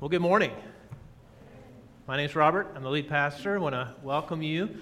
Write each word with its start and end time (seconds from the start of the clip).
Well, 0.00 0.08
good 0.08 0.22
morning. 0.22 0.52
My 2.06 2.16
name 2.16 2.24
is 2.24 2.34
Robert. 2.34 2.68
I'm 2.74 2.82
the 2.82 2.88
lead 2.88 3.06
pastor. 3.06 3.56
I 3.56 3.58
want 3.58 3.74
to 3.74 3.92
welcome 4.02 4.40
you. 4.40 4.78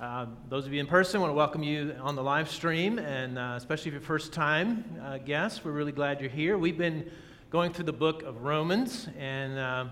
Uh, 0.00 0.24
those 0.48 0.64
of 0.64 0.72
you 0.72 0.80
in 0.80 0.86
person, 0.86 1.18
I 1.18 1.20
want 1.20 1.32
to 1.32 1.34
welcome 1.36 1.62
you 1.62 1.94
on 2.00 2.16
the 2.16 2.22
live 2.22 2.48
stream, 2.48 2.98
and 2.98 3.38
uh, 3.38 3.56
especially 3.58 3.88
if 3.88 3.92
you're 3.92 4.00
first 4.00 4.32
time 4.32 4.82
uh, 5.02 5.18
guests, 5.18 5.62
we're 5.62 5.72
really 5.72 5.92
glad 5.92 6.18
you're 6.18 6.30
here. 6.30 6.56
We've 6.56 6.78
been 6.78 7.10
going 7.50 7.74
through 7.74 7.84
the 7.84 7.92
book 7.92 8.22
of 8.22 8.42
Romans, 8.42 9.06
and 9.18 9.58
uh, 9.58 9.84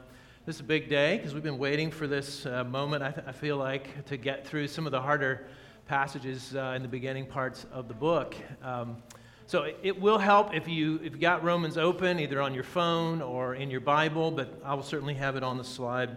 this 0.47 0.55
is 0.55 0.61
a 0.63 0.65
big 0.65 0.89
day 0.89 1.19
because 1.19 1.35
we've 1.35 1.43
been 1.43 1.59
waiting 1.59 1.91
for 1.91 2.07
this 2.07 2.47
uh, 2.47 2.65
moment, 2.65 3.03
I, 3.03 3.11
th- 3.11 3.27
I, 3.27 3.33
feel 3.33 3.59
like, 3.59 4.07
to 4.07 4.17
get 4.17 4.47
through 4.47 4.69
some 4.69 4.87
of 4.87 4.93
the 4.93 5.03
harder 5.03 5.49
passages 5.87 6.57
uh, 6.57 6.73
in 6.75 6.81
the 6.81 6.89
beginning 6.89 7.27
parts 7.27 7.67
of 7.75 7.89
the 7.89 7.95
book. 7.95 8.35
Um, 8.63 9.03
so 9.47 9.71
it 9.83 10.01
will 10.01 10.19
help 10.19 10.55
if 10.55 10.69
you 10.69 11.01
if 11.03 11.13
you 11.13 11.19
got 11.19 11.43
Romans 11.43 11.77
open 11.77 12.19
either 12.21 12.41
on 12.41 12.55
your 12.55 12.65
phone 12.65 13.21
or 13.21 13.55
in 13.55 13.71
your 13.71 13.81
Bible, 13.81 14.31
but 14.31 14.61
I 14.65 14.75
will 14.75 14.83
certainly 14.83 15.15
have 15.15 15.37
it 15.37 15.43
on 15.43 15.59
the 15.59 15.65
slide 15.65 16.17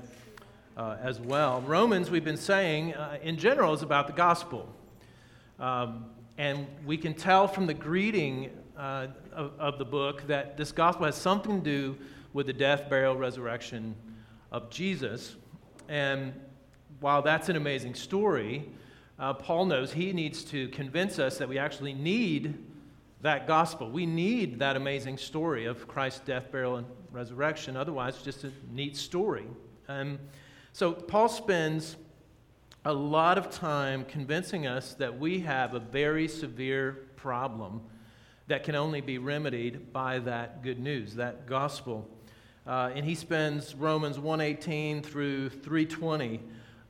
uh, 0.78 0.98
as 1.02 1.20
well. 1.20 1.62
Romans, 1.62 2.10
we've 2.12 2.24
been 2.24 2.38
saying 2.38 2.94
uh, 2.94 3.18
in 3.22 3.38
general, 3.38 3.74
is 3.74 3.82
about 3.82 4.08
the 4.08 4.14
gospel, 4.14 4.70
um, 5.60 6.06
and 6.38 6.68
we 6.86 6.98
can 6.98 7.14
tell 7.14 7.48
from 7.48 7.66
the 7.66 7.74
greeting 7.74 8.52
uh, 8.78 9.08
of, 9.34 9.52
of 9.60 9.80
the 9.80 9.86
book 9.86 10.26
that 10.28 10.56
this 10.56 10.72
gospel 10.72 11.06
has 11.06 11.16
something 11.16 11.64
to 11.64 11.70
do 11.70 11.98
with 12.34 12.46
the 12.46 12.54
death, 12.54 12.90
burial, 12.90 13.16
resurrection 13.16 13.96
of 14.52 14.70
Jesus, 14.70 15.36
and 15.90 16.34
while 17.00 17.22
that's 17.22 17.50
an 17.50 17.56
amazing 17.56 17.96
story. 17.96 18.70
Uh, 19.18 19.34
Paul 19.34 19.66
knows 19.66 19.94
he 19.94 20.12
needs 20.12 20.44
to 20.44 20.68
convince 20.70 21.20
us 21.20 21.38
that 21.38 21.48
we 21.48 21.58
actually 21.58 21.94
need 21.94 22.58
that 23.26 23.48
gospel. 23.48 23.90
We 23.90 24.06
need 24.06 24.60
that 24.60 24.76
amazing 24.76 25.18
story 25.18 25.66
of 25.66 25.88
Christ's 25.88 26.20
death, 26.20 26.52
burial, 26.52 26.76
and 26.76 26.86
resurrection. 27.12 27.76
Otherwise, 27.76 28.22
just 28.22 28.44
a 28.44 28.52
neat 28.72 28.96
story. 28.96 29.48
Um, 29.88 30.20
so, 30.74 30.94
Paul 30.94 31.28
spends 31.28 31.96
a 32.86 32.94
lot 32.94 33.40
of 33.40 33.50
time 33.50 34.06
convincing 34.06 34.68
us 34.68 34.94
that 34.96 35.18
we 35.18 35.40
have 35.40 35.74
a 35.74 35.80
very 35.80 36.28
severe 36.28 37.08
problem 37.16 37.82
that 38.46 38.64
can 38.64 38.76
only 38.76 39.02
be 39.02 39.18
remedied 39.18 39.92
by 39.92 40.20
that 40.20 40.62
good 40.62 40.80
news, 40.80 41.16
that 41.16 41.48
gospel. 41.48 42.08
Uh, 42.68 42.92
and 42.94 43.04
he 43.04 43.16
spends 43.16 43.74
Romans 43.74 44.20
118 44.20 45.02
through 45.02 45.50
320 45.50 46.42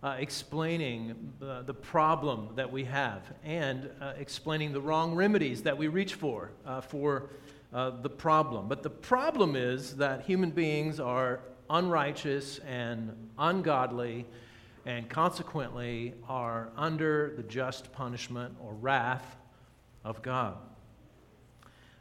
uh, 0.03 0.15
explaining 0.19 1.33
the, 1.39 1.63
the, 1.65 1.73
problem 1.73 2.49
that 2.55 2.71
we 2.71 2.83
have 2.83 3.23
and 3.43 3.89
uh, 4.01 4.13
explaining 4.17 4.71
the 4.71 4.81
wrong 4.81 5.15
remedies 5.15 5.63
that 5.63 5.77
we 5.77 5.87
reach 5.87 6.13
for 6.13 6.51
uh, 6.65 6.81
for 6.81 7.29
uh, 7.73 7.89
the 8.01 8.09
problem. 8.09 8.67
But 8.67 8.83
the 8.83 8.89
problem 8.89 9.55
is 9.55 9.95
that 9.97 10.23
human 10.23 10.51
beings 10.51 10.99
are 10.99 11.39
unrighteous 11.69 12.59
and 12.59 13.29
ungodly 13.37 14.25
and 14.85 15.09
consequently 15.09 16.13
are 16.29 16.69
under 16.77 17.33
the 17.35 17.43
just 17.43 17.91
punishment 17.91 18.55
or 18.61 18.73
wrath 18.73 19.35
of 20.03 20.21
God. 20.21 20.57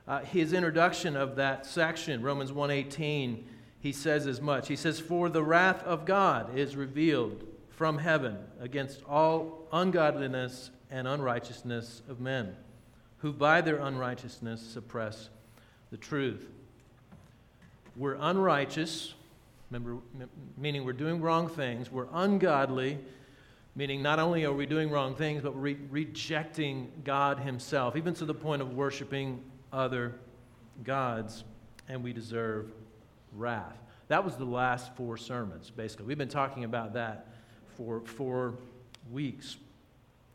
Uh, 0.06 0.20
his 0.20 0.53
introduction 0.53 1.17
of 1.17 1.37
that 1.37 1.65
section, 1.65 2.20
Romans 2.20 2.53
1:18, 2.53 3.45
he 3.81 3.91
says 3.92 4.27
as 4.27 4.41
much. 4.41 4.69
He 4.69 4.77
says, 4.77 5.00
"For 5.00 5.31
the 5.31 5.42
wrath 5.42 5.83
of 5.84 6.05
God 6.05 6.56
is 6.56 6.77
revealed 6.77 7.45
from 7.77 7.98
heaven 7.98 8.39
against 8.61 9.03
all 9.08 9.67
ungodliness 9.72 10.70
and 10.91 11.08
unrighteousness 11.08 12.03
of 12.08 12.20
men, 12.20 12.55
who 13.19 13.33
by 13.33 13.61
their 13.61 13.78
unrighteousness 13.78 14.61
suppress 14.62 15.28
the 15.91 15.97
truth. 15.97 16.47
We're 17.97 18.16
unrighteous, 18.20 19.14
remember, 19.70 20.00
meaning 20.56 20.84
we're 20.84 20.92
doing 20.92 21.20
wrong 21.20 21.48
things. 21.48 21.91
We're 21.91 22.08
ungodly, 22.12 22.98
meaning 23.75 24.03
not 24.03 24.19
only 24.19 24.44
are 24.44 24.53
we 24.53 24.66
doing 24.66 24.91
wrong 24.91 25.14
things, 25.14 25.42
but 25.42 25.55
we're 25.55 25.61
re- 25.61 25.78
rejecting 25.91 26.91
God 27.04 27.41
Himself, 27.41 27.97
even 27.97 28.15
to 28.15 28.25
the 28.25 28.34
point 28.34 28.62
of 28.62 28.75
worshiping 28.75 29.41
other 29.72 30.15
gods, 30.84 31.44
and 31.88 32.03
we 32.03 32.12
deserve 32.12 32.71
wrath. 33.32 33.77
That 34.09 34.25
was 34.25 34.37
the 34.37 34.44
last 34.44 34.94
four 34.97 35.16
sermons, 35.16 35.71
basically. 35.71 36.06
We've 36.06 36.19
been 36.19 36.28
talking 36.28 36.65
about 36.65 36.94
that 36.94 37.34
for 37.76 38.00
four 38.00 38.54
weeks. 39.10 39.56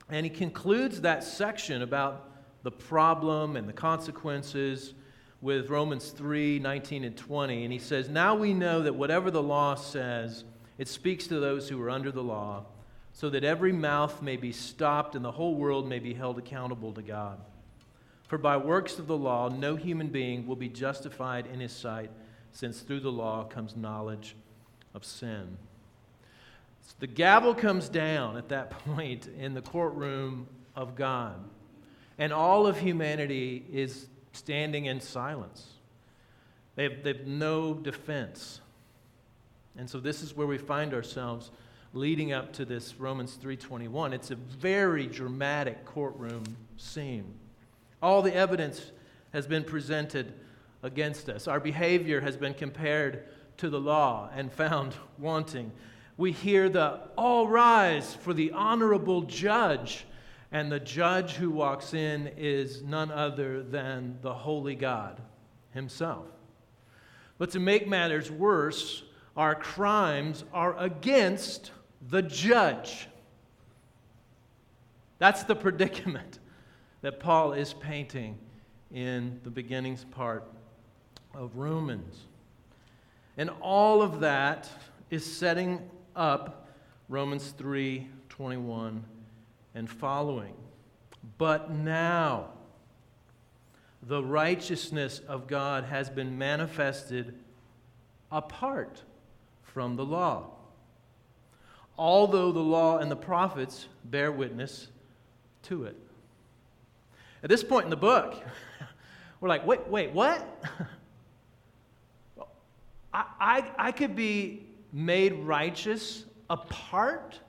And 0.09 0.25
he 0.25 0.29
concludes 0.29 1.01
that 1.01 1.23
section 1.23 1.81
about 1.81 2.29
the 2.63 2.71
problem 2.71 3.55
and 3.55 3.67
the 3.67 3.73
consequences 3.73 4.93
with 5.41 5.69
Romans 5.69 6.09
3 6.09 6.59
19 6.59 7.03
and 7.03 7.15
20. 7.15 7.63
And 7.63 7.71
he 7.71 7.79
says, 7.79 8.09
Now 8.09 8.35
we 8.35 8.53
know 8.53 8.81
that 8.81 8.93
whatever 8.93 9.31
the 9.31 9.43
law 9.43 9.75
says, 9.75 10.43
it 10.77 10.87
speaks 10.87 11.27
to 11.27 11.39
those 11.39 11.69
who 11.69 11.81
are 11.81 11.89
under 11.89 12.11
the 12.11 12.23
law, 12.23 12.65
so 13.13 13.29
that 13.29 13.43
every 13.43 13.71
mouth 13.71 14.21
may 14.21 14.37
be 14.37 14.51
stopped 14.51 15.15
and 15.15 15.23
the 15.23 15.31
whole 15.31 15.55
world 15.55 15.87
may 15.87 15.99
be 15.99 16.13
held 16.13 16.37
accountable 16.37 16.93
to 16.93 17.01
God. 17.01 17.39
For 18.27 18.37
by 18.37 18.57
works 18.57 18.99
of 18.99 19.07
the 19.07 19.17
law, 19.17 19.49
no 19.49 19.75
human 19.75 20.07
being 20.07 20.45
will 20.45 20.55
be 20.55 20.69
justified 20.69 21.47
in 21.47 21.59
his 21.59 21.71
sight, 21.71 22.11
since 22.51 22.81
through 22.81 22.99
the 22.99 23.11
law 23.11 23.43
comes 23.43 23.75
knowledge 23.75 24.35
of 24.93 25.03
sin. 25.03 25.57
The 26.99 27.07
gavel 27.07 27.53
comes 27.53 27.89
down 27.89 28.37
at 28.37 28.49
that 28.49 28.71
point 28.85 29.27
in 29.37 29.53
the 29.53 29.61
courtroom 29.61 30.47
of 30.75 30.95
God, 30.95 31.35
and 32.17 32.33
all 32.33 32.65
of 32.65 32.79
humanity 32.79 33.65
is 33.71 34.07
standing 34.33 34.85
in 34.85 34.99
silence. 34.99 35.67
They 36.75 36.83
have, 36.83 37.03
they 37.03 37.13
have 37.13 37.27
no 37.27 37.73
defense. 37.73 38.61
And 39.77 39.89
so 39.89 39.99
this 39.99 40.21
is 40.21 40.35
where 40.35 40.47
we 40.47 40.57
find 40.57 40.93
ourselves 40.93 41.51
leading 41.93 42.31
up 42.31 42.53
to 42.53 42.65
this 42.65 42.95
Romans 42.99 43.37
3:21. 43.41 44.13
It's 44.13 44.31
a 44.31 44.35
very 44.35 45.07
dramatic 45.07 45.85
courtroom 45.85 46.43
scene. 46.77 47.33
All 48.01 48.21
the 48.21 48.33
evidence 48.33 48.91
has 49.33 49.47
been 49.47 49.63
presented 49.63 50.33
against 50.83 51.29
us. 51.29 51.47
Our 51.47 51.59
behavior 51.59 52.21
has 52.21 52.37
been 52.37 52.53
compared 52.53 53.25
to 53.57 53.69
the 53.69 53.79
law 53.79 54.29
and 54.33 54.51
found 54.51 54.95
wanting 55.17 55.71
we 56.19 56.33
hear 56.33 56.67
the 56.67 56.99
all 57.17 57.47
rise 57.47 58.13
for 58.13 58.33
the 58.33 58.51
honorable 58.51 59.21
judge. 59.21 60.05
And 60.51 60.69
the 60.69 60.79
judge 60.79 61.35
who 61.35 61.49
walks 61.49 61.93
in 61.93 62.27
is 62.35 62.83
none 62.83 63.09
other 63.09 63.63
than 63.63 64.17
the 64.21 64.33
holy 64.33 64.75
God 64.75 65.21
himself. 65.73 66.25
But 67.37 67.51
to 67.51 67.59
make 67.61 67.87
matters 67.87 68.29
worse, 68.29 69.03
our 69.37 69.55
crimes 69.55 70.43
are 70.51 70.77
against 70.77 71.71
the 72.09 72.21
judge. 72.21 73.07
That's 75.19 75.43
the 75.43 75.55
predicament 75.67 76.39
that 76.99 77.21
Paul 77.21 77.53
is 77.53 77.73
painting 77.73 78.37
in 78.91 79.39
the 79.45 79.51
beginnings 79.51 80.03
part 80.11 80.43
of 81.33 81.55
Romans. 81.55 82.25
And 83.37 83.49
all 83.61 84.01
of 84.01 84.19
that 84.19 84.69
is 85.09 85.25
setting 85.25 85.89
up 86.19 86.67
Romans 87.07 87.53
3 87.57 88.07
21 88.27 89.03
and 89.73 89.89
following. 89.89 90.53
But 91.37 91.71
now, 91.71 92.49
the 94.03 94.23
righteousness 94.23 95.19
of 95.27 95.47
God 95.47 95.85
has 95.85 96.09
been 96.09 96.37
manifested 96.37 97.33
apart 98.31 99.01
from 99.63 99.95
the 99.95 100.05
law. 100.05 100.51
Although 101.97 102.51
the 102.51 102.59
law 102.59 102.97
and 102.97 103.09
the 103.11 103.15
prophets 103.15 103.87
bear 104.05 104.31
witness 104.31 104.87
to 105.63 105.85
it. 105.85 105.97
At 107.43 107.49
this 107.49 107.63
point 107.63 107.85
in 107.85 107.89
the 107.89 107.97
book, 107.97 108.41
we're 109.41 109.49
like, 109.49 109.65
wait, 109.65 109.87
wait, 109.87 110.11
what? 110.11 110.63
I, 113.13 113.25
I, 113.39 113.71
I 113.77 113.91
could 113.91 114.15
be 114.15 114.68
made 114.91 115.33
righteous 115.33 116.25
apart 116.49 117.39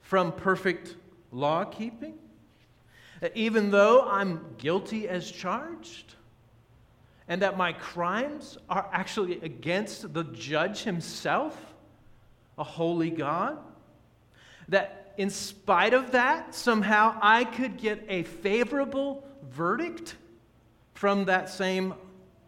from 0.00 0.32
perfect 0.32 0.96
law 1.30 1.64
keeping? 1.64 2.14
Even 3.34 3.70
though 3.70 4.02
I'm 4.02 4.54
guilty 4.58 5.08
as 5.08 5.30
charged? 5.30 6.14
And 7.28 7.42
that 7.42 7.56
my 7.56 7.72
crimes 7.72 8.58
are 8.68 8.88
actually 8.92 9.40
against 9.40 10.12
the 10.12 10.24
judge 10.24 10.82
himself, 10.82 11.56
a 12.58 12.64
holy 12.64 13.10
God? 13.10 13.58
That 14.68 15.14
in 15.16 15.30
spite 15.30 15.94
of 15.94 16.12
that, 16.12 16.54
somehow 16.54 17.16
I 17.20 17.44
could 17.44 17.76
get 17.76 18.04
a 18.08 18.24
favorable 18.24 19.24
verdict 19.50 20.16
from 20.94 21.26
that 21.26 21.48
same 21.48 21.94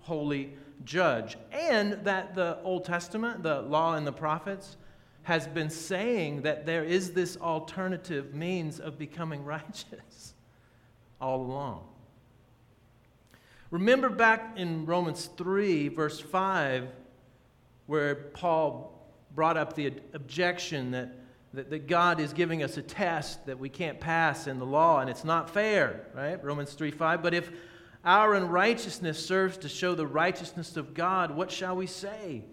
holy 0.00 0.54
judge. 0.84 1.36
And 1.52 1.94
that 2.04 2.34
the 2.34 2.58
Old 2.62 2.84
Testament, 2.84 3.42
the 3.42 3.62
law 3.62 3.94
and 3.94 4.06
the 4.06 4.12
prophets, 4.12 4.76
has 5.22 5.46
been 5.48 5.70
saying 5.70 6.42
that 6.42 6.66
there 6.66 6.84
is 6.84 7.12
this 7.12 7.36
alternative 7.38 8.34
means 8.34 8.78
of 8.78 8.98
becoming 8.98 9.44
righteous 9.44 10.34
all 11.20 11.40
along. 11.40 11.82
Remember 13.70 14.08
back 14.08 14.52
in 14.56 14.86
Romans 14.86 15.30
3, 15.36 15.88
verse 15.88 16.20
5, 16.20 16.88
where 17.86 18.14
Paul 18.14 18.94
brought 19.34 19.56
up 19.56 19.74
the 19.74 19.92
objection 20.12 20.92
that, 20.92 21.18
that, 21.54 21.70
that 21.70 21.86
God 21.88 22.20
is 22.20 22.32
giving 22.32 22.62
us 22.62 22.76
a 22.76 22.82
test 22.82 23.44
that 23.46 23.58
we 23.58 23.68
can't 23.68 23.98
pass 23.98 24.46
in 24.46 24.58
the 24.58 24.66
law, 24.66 25.00
and 25.00 25.10
it's 25.10 25.24
not 25.24 25.50
fair, 25.50 26.06
right? 26.14 26.42
Romans 26.44 26.74
3 26.74 26.90
5. 26.90 27.22
But 27.22 27.34
if 27.34 27.50
our 28.04 28.34
unrighteousness 28.34 29.24
serves 29.24 29.56
to 29.58 29.68
show 29.68 29.94
the 29.94 30.06
righteousness 30.06 30.76
of 30.76 30.94
God, 30.94 31.30
what 31.30 31.50
shall 31.50 31.76
we 31.76 31.86
say? 31.86 32.44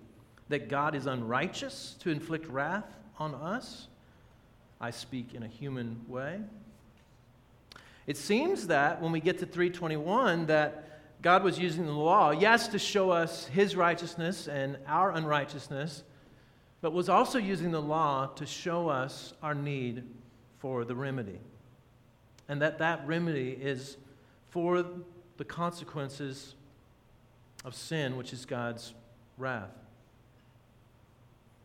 That 0.49 0.69
God 0.69 0.95
is 0.95 1.05
unrighteous 1.05 1.95
to 1.99 2.09
inflict 2.09 2.47
wrath 2.47 2.85
on 3.19 3.35
us? 3.35 3.87
I 4.79 4.91
speak 4.91 5.33
in 5.33 5.43
a 5.43 5.47
human 5.47 6.01
way. 6.07 6.39
It 8.07 8.17
seems 8.17 8.67
that 8.67 9.01
when 9.01 9.11
we 9.11 9.19
get 9.19 9.39
to 9.39 9.45
321 9.45 10.47
that 10.47 10.87
God 11.21 11.43
was 11.43 11.59
using 11.59 11.85
the 11.85 11.91
law, 11.91 12.31
yes, 12.31 12.67
to 12.69 12.79
show 12.79 13.11
us 13.11 13.45
his 13.45 13.75
righteousness 13.75 14.47
and 14.47 14.77
our 14.87 15.11
unrighteousness, 15.11 16.03
but 16.81 16.93
was 16.93 17.09
also 17.09 17.37
using 17.37 17.71
the 17.71 17.81
law 17.81 18.25
to 18.35 18.45
show 18.45 18.89
us 18.89 19.33
our 19.43 19.53
need 19.53 20.03
for 20.57 20.83
the 20.83 20.95
remedy. 20.95 21.39
And 22.49 22.61
that 22.61 22.79
that 22.79 23.05
remedy 23.05 23.51
is 23.51 23.97
for 24.49 24.83
the 25.37 25.45
consequences 25.45 26.55
of 27.65 27.75
sin, 27.75 28.17
which 28.17 28.33
is 28.33 28.45
God's 28.45 28.93
wrath. 29.37 29.71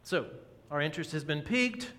So, 0.03 0.27
our 0.71 0.81
interest 0.81 1.13
has 1.13 1.25
been 1.25 1.43
piqued. 1.43 1.93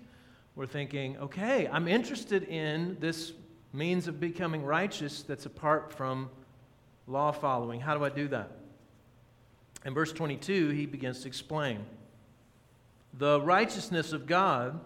We're 0.54 0.66
thinking, 0.66 1.16
okay, 1.18 1.68
I'm 1.70 1.88
interested 1.88 2.44
in 2.44 2.96
this 3.00 3.32
means 3.72 4.08
of 4.08 4.18
becoming 4.18 4.64
righteous 4.64 5.22
that's 5.22 5.46
apart 5.46 5.92
from 5.92 6.30
law 7.06 7.32
following. 7.32 7.80
How 7.80 7.96
do 7.96 8.04
I 8.04 8.08
do 8.08 8.28
that? 8.28 8.52
In 9.84 9.94
verse 9.94 10.12
22, 10.12 10.70
he 10.70 10.86
begins 10.86 11.20
to 11.20 11.28
explain 11.28 11.84
the 13.14 13.40
righteousness 13.40 14.12
of 14.12 14.26
God 14.26 14.80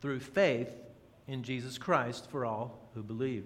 through 0.00 0.20
faith 0.20 0.70
in 1.26 1.42
Jesus 1.42 1.78
Christ 1.78 2.30
for 2.30 2.44
all 2.44 2.88
who 2.94 3.02
believe. 3.02 3.44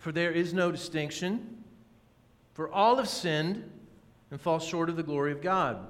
For 0.00 0.12
there 0.12 0.32
is 0.32 0.52
no 0.54 0.72
distinction, 0.72 1.62
for 2.54 2.70
all 2.72 2.96
have 2.96 3.08
sinned 3.08 3.70
and 4.30 4.40
fall 4.40 4.58
short 4.58 4.88
of 4.88 4.96
the 4.96 5.02
glory 5.02 5.30
of 5.30 5.42
God, 5.42 5.86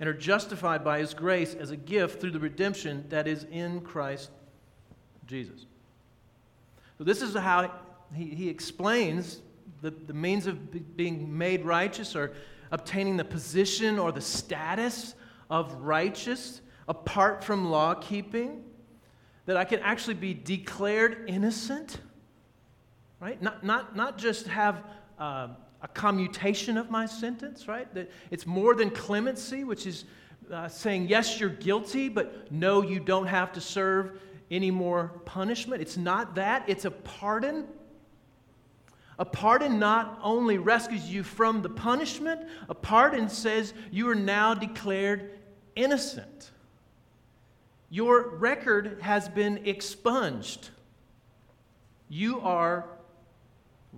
and 0.00 0.08
are 0.08 0.14
justified 0.14 0.84
by 0.84 0.98
his 0.98 1.14
grace 1.14 1.54
as 1.54 1.70
a 1.70 1.76
gift 1.76 2.20
through 2.20 2.32
the 2.32 2.40
redemption 2.40 3.04
that 3.08 3.28
is 3.28 3.44
in 3.44 3.80
Christ 3.80 4.30
Jesus. 5.26 5.66
So, 6.98 7.04
this 7.04 7.22
is 7.22 7.34
how 7.34 7.72
he, 8.12 8.24
he 8.24 8.48
explains 8.48 9.40
the, 9.82 9.90
the 9.90 10.14
means 10.14 10.48
of 10.48 10.96
being 10.96 11.38
made 11.38 11.64
righteous 11.64 12.16
or 12.16 12.32
obtaining 12.72 13.16
the 13.16 13.24
position 13.24 14.00
or 14.00 14.10
the 14.10 14.20
status 14.20 15.14
of 15.48 15.72
righteous 15.74 16.60
apart 16.88 17.44
from 17.44 17.70
law 17.70 17.94
keeping, 17.94 18.64
that 19.46 19.56
I 19.56 19.64
can 19.64 19.78
actually 19.78 20.14
be 20.14 20.34
declared 20.34 21.24
innocent 21.28 22.00
right? 23.20 23.40
Not, 23.42 23.64
not, 23.64 23.96
not 23.96 24.18
just 24.18 24.46
have 24.46 24.82
uh, 25.18 25.48
a 25.82 25.88
commutation 25.88 26.76
of 26.76 26.90
my 26.90 27.06
sentence, 27.06 27.68
right? 27.68 27.92
That 27.94 28.10
it's 28.30 28.46
more 28.46 28.74
than 28.74 28.90
clemency, 28.90 29.64
which 29.64 29.86
is 29.86 30.04
uh, 30.52 30.68
saying, 30.68 31.08
yes, 31.08 31.38
you're 31.38 31.48
guilty, 31.50 32.08
but 32.08 32.50
no, 32.50 32.82
you 32.82 33.00
don't 33.00 33.26
have 33.26 33.52
to 33.52 33.60
serve 33.60 34.20
any 34.50 34.70
more 34.70 35.08
punishment. 35.24 35.82
It's 35.82 35.96
not 35.96 36.34
that, 36.36 36.64
it's 36.66 36.84
a 36.84 36.90
pardon. 36.90 37.66
A 39.18 39.24
pardon 39.24 39.78
not 39.78 40.18
only 40.22 40.58
rescues 40.58 41.10
you 41.10 41.22
from 41.22 41.60
the 41.60 41.68
punishment, 41.68 42.42
a 42.68 42.74
pardon 42.74 43.28
says 43.28 43.74
you 43.90 44.08
are 44.08 44.14
now 44.14 44.54
declared 44.54 45.32
innocent. 45.74 46.50
Your 47.90 48.36
record 48.36 48.98
has 49.00 49.28
been 49.28 49.66
expunged. 49.66 50.70
You 52.08 52.40
are 52.40 52.86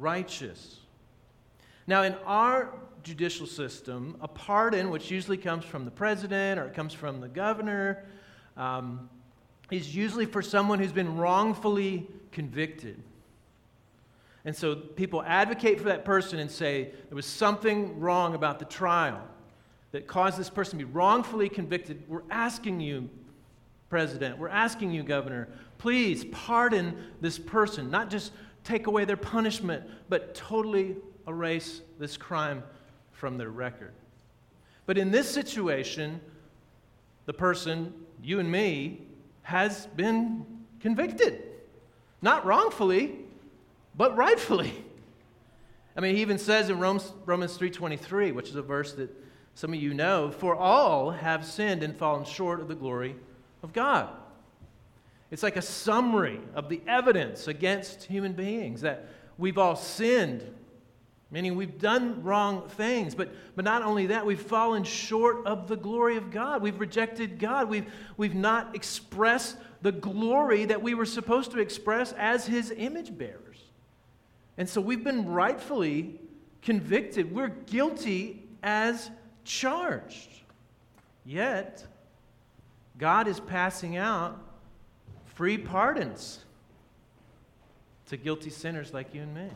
righteous. 0.00 0.78
Now, 1.86 2.02
in 2.02 2.14
our 2.26 2.72
judicial 3.02 3.46
system, 3.46 4.16
a 4.20 4.28
pardon, 4.28 4.90
which 4.90 5.10
usually 5.10 5.36
comes 5.36 5.64
from 5.64 5.84
the 5.84 5.90
president 5.90 6.58
or 6.58 6.64
it 6.64 6.74
comes 6.74 6.92
from 6.92 7.20
the 7.20 7.28
governor, 7.28 8.04
um, 8.56 9.08
is 9.70 9.94
usually 9.94 10.26
for 10.26 10.42
someone 10.42 10.78
who's 10.78 10.92
been 10.92 11.16
wrongfully 11.16 12.08
convicted. 12.32 13.02
And 14.44 14.56
so 14.56 14.74
people 14.74 15.22
advocate 15.22 15.78
for 15.78 15.84
that 15.84 16.04
person 16.04 16.38
and 16.38 16.50
say 16.50 16.90
there 17.08 17.16
was 17.16 17.26
something 17.26 18.00
wrong 18.00 18.34
about 18.34 18.58
the 18.58 18.64
trial 18.64 19.22
that 19.92 20.06
caused 20.06 20.38
this 20.38 20.48
person 20.48 20.78
to 20.78 20.84
be 20.86 20.92
wrongfully 20.92 21.48
convicted. 21.48 22.02
We're 22.08 22.22
asking 22.30 22.80
you, 22.80 23.08
President, 23.88 24.38
we're 24.38 24.48
asking 24.48 24.92
you, 24.92 25.02
Governor, 25.02 25.48
please 25.78 26.24
pardon 26.26 26.96
this 27.20 27.38
person, 27.38 27.90
not 27.90 28.08
just 28.08 28.32
take 28.64 28.86
away 28.86 29.04
their 29.04 29.16
punishment, 29.16 29.84
but 30.08 30.34
totally 30.34 30.96
erase 31.26 31.80
this 31.98 32.16
crime 32.16 32.62
from 33.12 33.38
their 33.38 33.50
record. 33.50 33.92
But 34.86 34.98
in 34.98 35.10
this 35.10 35.28
situation, 35.30 36.20
the 37.26 37.32
person, 37.32 37.92
you 38.22 38.40
and 38.40 38.50
me, 38.50 39.02
has 39.42 39.86
been 39.86 40.44
convicted. 40.80 41.42
Not 42.22 42.44
wrongfully, 42.44 43.16
but 43.96 44.16
rightfully. 44.16 44.72
I 45.96 46.00
mean, 46.00 46.14
he 46.16 46.22
even 46.22 46.38
says 46.38 46.70
in 46.70 46.78
Romans, 46.78 47.12
Romans 47.26 47.58
3.23, 47.58 48.34
which 48.34 48.48
is 48.48 48.56
a 48.56 48.62
verse 48.62 48.92
that 48.94 49.10
some 49.54 49.72
of 49.74 49.80
you 49.80 49.92
know, 49.92 50.30
for 50.30 50.54
all 50.54 51.10
have 51.10 51.44
sinned 51.44 51.82
and 51.82 51.96
fallen 51.96 52.24
short 52.24 52.60
of 52.60 52.68
the 52.68 52.74
glory 52.74 53.16
of 53.62 53.72
God. 53.72 54.08
It's 55.30 55.42
like 55.42 55.56
a 55.56 55.62
summary 55.62 56.40
of 56.54 56.68
the 56.68 56.80
evidence 56.86 57.46
against 57.46 58.04
human 58.04 58.32
beings 58.32 58.80
that 58.80 59.08
we've 59.38 59.58
all 59.58 59.76
sinned, 59.76 60.42
meaning 61.30 61.54
we've 61.54 61.78
done 61.78 62.22
wrong 62.24 62.68
things. 62.68 63.14
But, 63.14 63.32
but 63.54 63.64
not 63.64 63.82
only 63.82 64.06
that, 64.06 64.26
we've 64.26 64.40
fallen 64.40 64.82
short 64.82 65.46
of 65.46 65.68
the 65.68 65.76
glory 65.76 66.16
of 66.16 66.32
God. 66.32 66.62
We've 66.62 66.80
rejected 66.80 67.38
God. 67.38 67.68
We've, 67.68 67.86
we've 68.16 68.34
not 68.34 68.74
expressed 68.74 69.56
the 69.82 69.92
glory 69.92 70.64
that 70.64 70.82
we 70.82 70.94
were 70.94 71.06
supposed 71.06 71.52
to 71.52 71.60
express 71.60 72.12
as 72.14 72.46
His 72.46 72.72
image 72.76 73.16
bearers. 73.16 73.62
And 74.58 74.68
so 74.68 74.80
we've 74.80 75.04
been 75.04 75.26
rightfully 75.26 76.20
convicted. 76.60 77.32
We're 77.32 77.48
guilty 77.48 78.42
as 78.64 79.10
charged. 79.44 80.28
Yet, 81.24 81.86
God 82.98 83.28
is 83.28 83.38
passing 83.38 83.96
out 83.96 84.49
free 85.40 85.56
pardons 85.56 86.40
to 88.04 88.18
guilty 88.18 88.50
sinners 88.50 88.92
like 88.92 89.14
you 89.14 89.22
and 89.22 89.34
me. 89.34 89.48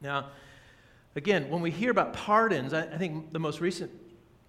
Now, 0.00 0.30
again, 1.14 1.48
when 1.50 1.62
we 1.62 1.70
hear 1.70 1.92
about 1.92 2.12
pardons, 2.12 2.74
I, 2.74 2.80
I 2.80 2.98
think 2.98 3.32
the 3.32 3.38
most 3.38 3.60
recent 3.60 3.92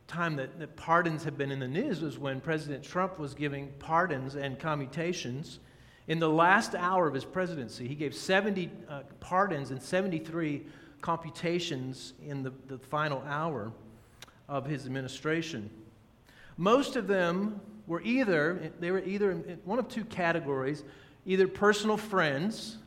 time 0.07 0.37
that, 0.37 0.57
that, 0.57 0.75
pardons 0.75 1.23
have 1.23 1.37
been 1.37 1.51
in 1.51 1.59
the 1.59 1.67
news 1.67 2.01
was 2.01 2.17
when 2.17 2.41
President 2.41 2.83
Trump 2.83 3.19
was 3.19 3.35
giving 3.35 3.71
pardons 3.77 4.33
and 4.33 4.57
commutations. 4.57 5.59
In 6.07 6.17
the 6.17 6.29
last 6.29 6.73
hour 6.73 7.07
of 7.07 7.13
his 7.13 7.23
presidency, 7.23 7.87
he 7.87 7.93
gave 7.93 8.15
70 8.15 8.71
uh, 8.89 9.01
pardons 9.19 9.69
and 9.69 9.79
73 9.79 10.65
computations 11.01 12.15
in 12.25 12.41
the, 12.41 12.53
the 12.69 12.79
final 12.79 13.21
hour 13.27 13.71
of 14.49 14.65
his 14.65 14.87
administration. 14.87 15.69
Most 16.57 16.95
of 16.95 17.05
them 17.05 17.61
were 17.87 18.01
either, 18.01 18.71
they 18.79 18.91
were 18.91 19.03
either 19.03 19.31
in 19.31 19.59
one 19.63 19.79
of 19.79 19.87
two 19.87 20.05
categories 20.05 20.83
either 21.25 21.47
personal 21.47 21.97
friends 21.97 22.77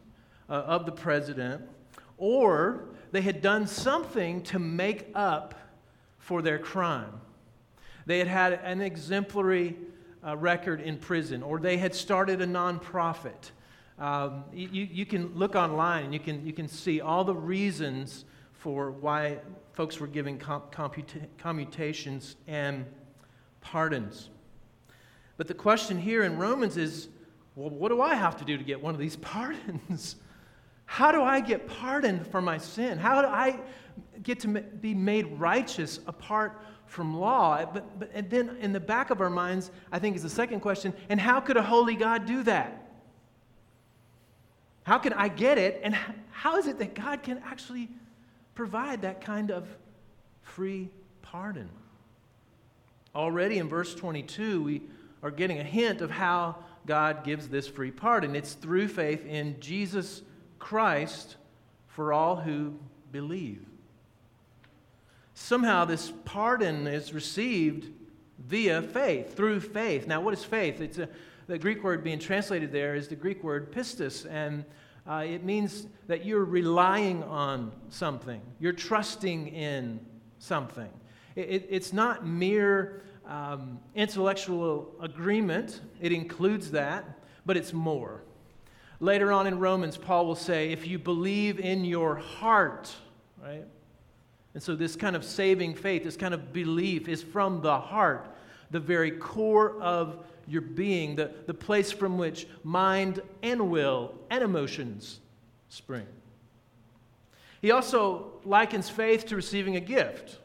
uh, 0.49 0.52
of 0.52 0.87
the 0.87 0.92
president, 0.92 1.62
or 2.16 2.85
they 3.12 3.21
had 3.21 3.42
done 3.42 3.66
something 3.66 4.42
to 4.42 4.59
make 4.59 5.11
up 5.14 5.54
for 6.19 6.40
their 6.40 6.59
crime. 6.59 7.21
They 8.07 8.19
had 8.19 8.28
had 8.28 8.52
an 8.64 8.80
exemplary 8.80 9.76
uh, 10.26 10.37
record 10.37 10.80
in 10.80 10.97
prison, 10.97 11.42
or 11.42 11.59
they 11.59 11.76
had 11.76 11.95
started 11.95 12.40
a 12.40 12.47
nonprofit. 12.47 13.50
Um, 13.99 14.45
you, 14.52 14.88
you 14.90 15.04
can 15.04 15.35
look 15.35 15.54
online 15.54 16.04
and 16.04 16.14
you 16.14 16.21
can, 16.21 16.47
you 16.47 16.54
can 16.54 16.69
see 16.69 17.02
all 17.02 17.23
the 17.23 17.35
reasons 17.35 18.25
for 18.54 18.90
why 18.90 19.38
folks 19.75 20.00
were 20.00 20.07
giving 20.07 20.38
computa- 20.38 21.26
commutations 21.38 22.37
and 22.47 22.87
pardons. 23.61 24.30
But 25.40 25.49
the 25.49 25.54
question 25.54 25.99
here 25.99 26.25
in 26.25 26.37
Romans 26.37 26.76
is 26.76 27.09
well, 27.56 27.70
what 27.70 27.88
do 27.88 28.02
I 28.02 28.14
have 28.14 28.37
to 28.40 28.44
do 28.44 28.59
to 28.59 28.62
get 28.62 28.82
one 28.82 28.92
of 28.92 29.00
these 29.00 29.16
pardons? 29.23 30.16
How 30.85 31.12
do 31.12 31.23
I 31.23 31.40
get 31.40 31.66
pardoned 31.66 32.26
for 32.26 32.42
my 32.42 32.59
sin? 32.59 32.99
How 32.99 33.23
do 33.23 33.28
I 33.28 33.59
get 34.23 34.40
to 34.40 34.49
be 34.49 34.92
made 34.92 35.25
righteous 35.40 35.99
apart 36.06 36.61
from 36.85 37.18
law? 37.18 37.64
But, 37.64 37.99
but 37.99 38.11
and 38.12 38.28
then 38.28 38.59
in 38.61 38.75
the 38.75 38.80
back 38.80 39.09
of 39.09 39.23
our 39.23 39.30
minds, 39.30 39.70
I 39.90 39.99
think 39.99 40.14
is 40.14 40.23
the 40.23 40.28
second 40.28 40.61
question, 40.61 40.92
and 41.09 41.18
how 41.18 41.40
could 41.40 41.56
a 41.56 41.62
holy 41.62 41.94
God 41.97 42.26
do 42.26 42.42
that? 42.42 42.90
How 44.82 44.99
can 44.99 45.14
I 45.14 45.28
get 45.28 45.56
it? 45.56 45.80
And 45.82 45.97
how 46.32 46.59
is 46.59 46.66
it 46.66 46.78
that 46.80 46.94
God 46.94 47.23
can 47.23 47.38
actually 47.47 47.88
provide 48.54 49.00
that 49.00 49.23
kind 49.23 49.50
of 49.50 49.66
free 50.42 50.90
pardon. 51.23 51.70
Already 53.14 53.56
in 53.56 53.70
verse 53.70 53.94
22, 53.94 54.62
we 54.62 54.82
are 55.22 55.30
getting 55.30 55.58
a 55.58 55.64
hint 55.64 56.00
of 56.00 56.10
how 56.10 56.56
God 56.86 57.24
gives 57.24 57.48
this 57.48 57.68
free 57.68 57.90
pardon. 57.90 58.34
It's 58.34 58.54
through 58.54 58.88
faith 58.88 59.26
in 59.26 59.58
Jesus 59.60 60.22
Christ 60.58 61.36
for 61.88 62.12
all 62.12 62.36
who 62.36 62.74
believe. 63.12 63.64
Somehow, 65.34 65.84
this 65.84 66.12
pardon 66.24 66.86
is 66.86 67.12
received 67.12 67.90
via 68.46 68.82
faith, 68.82 69.34
through 69.36 69.60
faith. 69.60 70.06
Now, 70.06 70.20
what 70.20 70.34
is 70.34 70.44
faith? 70.44 70.80
It's 70.80 70.98
a, 70.98 71.08
the 71.46 71.58
Greek 71.58 71.82
word 71.82 72.04
being 72.04 72.18
translated 72.18 72.72
there 72.72 72.94
is 72.94 73.08
the 73.08 73.16
Greek 73.16 73.42
word 73.42 73.72
pistis, 73.72 74.26
and 74.30 74.64
uh, 75.08 75.24
it 75.26 75.42
means 75.44 75.86
that 76.06 76.24
you're 76.24 76.44
relying 76.44 77.22
on 77.24 77.72
something, 77.88 78.40
you're 78.58 78.72
trusting 78.72 79.48
in 79.48 79.98
something. 80.38 80.90
It, 81.34 81.48
it, 81.48 81.66
it's 81.70 81.92
not 81.92 82.26
mere 82.26 83.02
um, 83.30 83.78
intellectual 83.94 84.92
agreement, 85.00 85.80
it 86.00 86.12
includes 86.12 86.72
that, 86.72 87.04
but 87.46 87.56
it's 87.56 87.72
more. 87.72 88.22
Later 88.99 89.32
on 89.32 89.46
in 89.46 89.58
Romans, 89.58 89.96
Paul 89.96 90.26
will 90.26 90.34
say, 90.34 90.72
if 90.72 90.87
you 90.87 90.99
believe 90.99 91.60
in 91.60 91.84
your 91.84 92.16
heart, 92.16 92.94
right? 93.42 93.64
And 94.52 94.62
so, 94.62 94.75
this 94.75 94.96
kind 94.96 95.14
of 95.14 95.25
saving 95.25 95.76
faith, 95.76 96.02
this 96.02 96.16
kind 96.16 96.34
of 96.34 96.52
belief 96.52 97.08
is 97.08 97.22
from 97.22 97.62
the 97.62 97.78
heart, 97.78 98.26
the 98.72 98.80
very 98.80 99.12
core 99.12 99.80
of 99.80 100.18
your 100.49 100.62
being, 100.62 101.14
the, 101.14 101.30
the 101.46 101.54
place 101.54 101.92
from 101.92 102.18
which 102.18 102.49
mind 102.64 103.22
and 103.44 103.70
will 103.70 104.12
and 104.28 104.42
emotions 104.42 105.20
spring. 105.68 106.06
He 107.62 107.70
also 107.70 108.32
likens 108.44 108.90
faith 108.90 109.26
to 109.26 109.37
receiving 109.37 109.76
a 109.76 109.80
gift, 109.80 110.38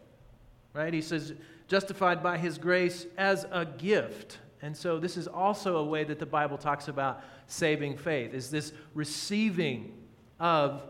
right? 0.73 0.93
He 0.93 1.01
says, 1.01 1.33
justified 1.67 2.21
by 2.21 2.37
his 2.37 2.57
grace 2.57 3.05
as 3.17 3.45
a 3.51 3.65
gift. 3.65 4.39
And 4.61 4.75
so, 4.75 4.99
this 4.99 5.17
is 5.17 5.27
also 5.27 5.77
a 5.77 5.83
way 5.83 6.03
that 6.03 6.19
the 6.19 6.25
Bible 6.25 6.57
talks 6.57 6.87
about 6.87 7.23
saving 7.47 7.97
faith, 7.97 8.33
is 8.33 8.49
this 8.49 8.73
receiving 8.93 9.93
of 10.39 10.81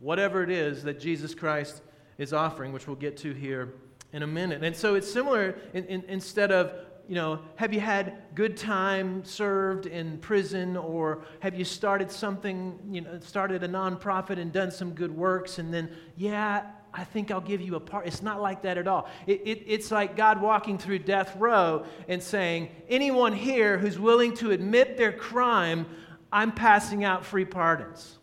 whatever 0.00 0.42
it 0.42 0.50
is 0.50 0.82
that 0.84 1.00
Jesus 1.00 1.34
Christ 1.34 1.82
is 2.18 2.32
offering, 2.32 2.72
which 2.72 2.86
we'll 2.86 2.96
get 2.96 3.16
to 3.18 3.32
here 3.32 3.74
in 4.12 4.22
a 4.22 4.26
minute. 4.26 4.62
And 4.62 4.74
so 4.74 4.94
it's 4.94 5.10
similar 5.10 5.58
in, 5.72 5.84
in, 5.84 6.04
instead 6.08 6.50
of, 6.50 6.72
you 7.08 7.14
know, 7.14 7.40
have 7.56 7.72
you 7.72 7.80
had 7.80 8.22
good 8.34 8.56
time 8.56 9.24
served 9.24 9.86
in 9.86 10.18
prison 10.18 10.76
or 10.76 11.24
have 11.40 11.54
you 11.54 11.64
started 11.64 12.10
something, 12.10 12.78
you 12.90 13.00
know, 13.00 13.18
started 13.20 13.62
a 13.62 13.68
nonprofit 13.68 14.38
and 14.38 14.52
done 14.52 14.70
some 14.70 14.92
good 14.92 15.14
works 15.14 15.58
and 15.58 15.72
then, 15.72 15.90
yeah, 16.16 16.70
I 16.98 17.04
think 17.04 17.30
I'll 17.30 17.40
give 17.40 17.60
you 17.60 17.76
a 17.76 17.80
part. 17.80 18.08
It's 18.08 18.22
not 18.22 18.42
like 18.42 18.62
that 18.62 18.76
at 18.76 18.88
all. 18.88 19.08
It, 19.28 19.42
it, 19.44 19.64
it's 19.66 19.92
like 19.92 20.16
God 20.16 20.42
walking 20.42 20.78
through 20.78 20.98
death 21.00 21.36
row 21.36 21.84
and 22.08 22.20
saying, 22.20 22.70
anyone 22.88 23.32
here 23.32 23.78
who's 23.78 24.00
willing 24.00 24.34
to 24.38 24.50
admit 24.50 24.96
their 24.96 25.12
crime, 25.12 25.86
I'm 26.32 26.50
passing 26.50 27.04
out 27.04 27.24
free 27.24 27.44
pardons. 27.44 28.18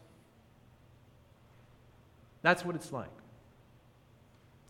That's 2.41 2.65
what 2.65 2.75
it's 2.75 2.91
like. 2.91 3.07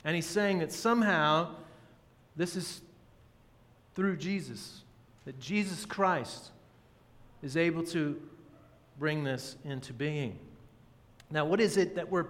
And 0.03 0.15
he's 0.15 0.27
saying 0.27 0.59
that 0.59 0.71
somehow 0.71 1.55
this 2.35 2.55
is 2.55 2.81
through 3.95 4.17
Jesus, 4.17 4.83
that 5.25 5.39
Jesus 5.39 5.83
Christ 5.83 6.51
is 7.41 7.57
able 7.57 7.83
to 7.85 8.21
bring 8.99 9.23
this 9.23 9.55
into 9.65 9.93
being. 9.93 10.37
Now, 11.31 11.45
what 11.45 11.59
is 11.59 11.75
it 11.75 11.95
that 11.95 12.11
we're 12.11 12.27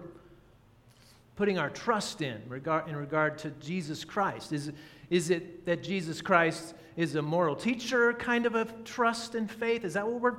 putting 1.35 1.57
our 1.57 1.69
trust 1.69 2.21
in 2.21 2.41
regard, 2.47 2.87
in 2.87 2.95
regard 2.95 3.37
to 3.39 3.49
Jesus 3.51 4.03
Christ? 4.05 4.51
Is, 4.53 4.71
is 5.09 5.29
it 5.29 5.65
that 5.65 5.83
Jesus 5.83 6.21
Christ 6.21 6.73
is 6.95 7.15
a 7.15 7.21
moral 7.21 7.55
teacher 7.55 8.13
kind 8.13 8.45
of 8.45 8.55
a 8.55 8.65
trust 8.83 9.35
and 9.35 9.49
faith? 9.49 9.83
Is 9.83 9.93
that 9.93 10.07
what 10.07 10.21
we're 10.21 10.37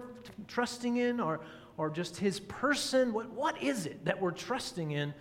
trusting 0.49 0.97
in? 0.97 1.21
Or, 1.21 1.41
or 1.77 1.91
just 1.91 2.17
his 2.17 2.41
person? 2.41 3.13
What, 3.13 3.31
what 3.31 3.63
is 3.63 3.87
it 3.87 4.05
that 4.05 4.21
we're 4.21 4.31
trusting 4.31 4.93
in 4.93 5.13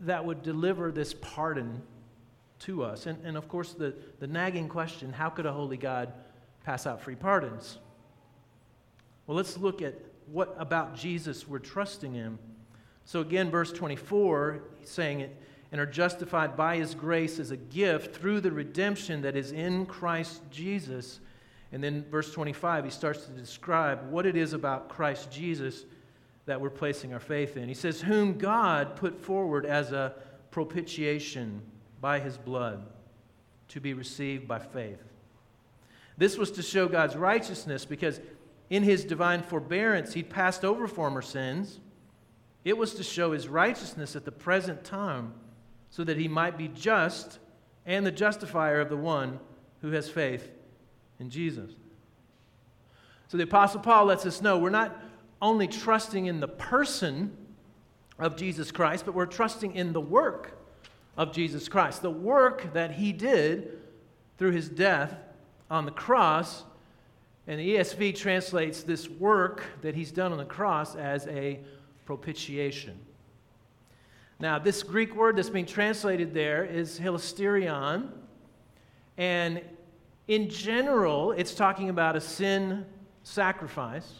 that 0.00 0.24
would 0.24 0.42
deliver 0.42 0.92
this 0.92 1.14
pardon 1.14 1.82
to 2.62 2.84
us. 2.84 3.06
And, 3.06 3.24
and 3.24 3.36
of 3.36 3.48
course, 3.48 3.72
the, 3.72 3.94
the 4.20 4.26
nagging 4.26 4.68
question 4.68 5.12
how 5.12 5.28
could 5.28 5.46
a 5.46 5.52
holy 5.52 5.76
God 5.76 6.12
pass 6.64 6.86
out 6.86 7.00
free 7.00 7.14
pardons? 7.14 7.78
Well, 9.26 9.36
let's 9.36 9.56
look 9.56 9.82
at 9.82 9.94
what 10.26 10.54
about 10.58 10.96
Jesus 10.96 11.46
we're 11.46 11.58
trusting 11.58 12.14
in. 12.14 12.38
So, 13.04 13.20
again, 13.20 13.50
verse 13.50 13.72
24, 13.72 14.62
he's 14.80 14.88
saying 14.88 15.20
it, 15.20 15.36
and 15.70 15.80
are 15.80 15.86
justified 15.86 16.56
by 16.56 16.76
his 16.76 16.94
grace 16.94 17.38
as 17.38 17.50
a 17.50 17.56
gift 17.56 18.14
through 18.14 18.40
the 18.40 18.52
redemption 18.52 19.22
that 19.22 19.36
is 19.36 19.52
in 19.52 19.86
Christ 19.86 20.42
Jesus. 20.50 21.20
And 21.72 21.82
then, 21.82 22.04
verse 22.10 22.32
25, 22.32 22.84
he 22.84 22.90
starts 22.90 23.24
to 23.24 23.32
describe 23.32 24.10
what 24.10 24.26
it 24.26 24.36
is 24.36 24.52
about 24.52 24.88
Christ 24.88 25.30
Jesus 25.30 25.84
that 26.44 26.60
we're 26.60 26.70
placing 26.70 27.12
our 27.12 27.20
faith 27.20 27.56
in. 27.56 27.68
He 27.68 27.74
says, 27.74 28.00
Whom 28.00 28.36
God 28.36 28.96
put 28.96 29.18
forward 29.18 29.64
as 29.64 29.92
a 29.92 30.14
propitiation 30.50 31.62
by 32.00 32.20
his 32.20 32.36
blood 32.36 32.84
to 33.68 33.80
be 33.80 33.94
received 33.94 34.46
by 34.46 34.58
faith. 34.58 35.02
This 36.18 36.36
was 36.36 36.50
to 36.52 36.62
show 36.62 36.88
God's 36.88 37.16
righteousness 37.16 37.84
because 37.84 38.20
in 38.68 38.82
his 38.82 39.04
divine 39.04 39.42
forbearance 39.42 40.12
he 40.12 40.22
passed 40.22 40.64
over 40.64 40.86
former 40.86 41.22
sins. 41.22 41.80
It 42.64 42.76
was 42.76 42.94
to 42.94 43.02
show 43.02 43.32
his 43.32 43.48
righteousness 43.48 44.14
at 44.14 44.24
the 44.24 44.32
present 44.32 44.84
time 44.84 45.34
so 45.90 46.04
that 46.04 46.16
he 46.16 46.28
might 46.28 46.56
be 46.56 46.68
just 46.68 47.38
and 47.84 48.06
the 48.06 48.12
justifier 48.12 48.80
of 48.80 48.88
the 48.88 48.96
one 48.96 49.40
who 49.80 49.90
has 49.90 50.08
faith 50.08 50.50
in 51.18 51.28
Jesus. 51.28 51.72
So 53.28 53.36
the 53.36 53.44
Apostle 53.44 53.80
Paul 53.80 54.06
lets 54.06 54.26
us 54.26 54.40
know 54.40 54.58
we're 54.58 54.70
not 54.70 54.96
only 55.40 55.66
trusting 55.66 56.26
in 56.26 56.38
the 56.38 56.48
person 56.48 57.36
of 58.18 58.36
Jesus 58.36 58.70
Christ, 58.70 59.04
but 59.04 59.14
we're 59.14 59.26
trusting 59.26 59.74
in 59.74 59.92
the 59.92 60.00
work 60.00 60.56
of 61.16 61.32
Jesus 61.32 61.68
Christ. 61.68 62.02
The 62.02 62.10
work 62.10 62.72
that 62.74 62.92
he 62.92 63.12
did 63.12 63.78
through 64.38 64.52
his 64.52 64.68
death 64.68 65.14
on 65.70 65.84
the 65.84 65.90
cross. 65.90 66.64
And 67.46 67.58
the 67.58 67.76
ESV 67.76 68.16
translates 68.16 68.82
this 68.82 69.08
work 69.08 69.64
that 69.82 69.94
he's 69.94 70.12
done 70.12 70.30
on 70.30 70.38
the 70.38 70.44
cross 70.44 70.94
as 70.94 71.26
a 71.26 71.60
propitiation. 72.04 72.98
Now, 74.40 74.58
this 74.58 74.82
Greek 74.82 75.14
word 75.14 75.36
that's 75.36 75.50
being 75.50 75.66
translated 75.66 76.34
there 76.34 76.64
is 76.64 76.98
hilasterion. 76.98 78.10
And 79.16 79.60
in 80.26 80.48
general, 80.48 81.32
it's 81.32 81.54
talking 81.54 81.90
about 81.90 82.16
a 82.16 82.20
sin 82.20 82.84
sacrifice. 83.22 84.12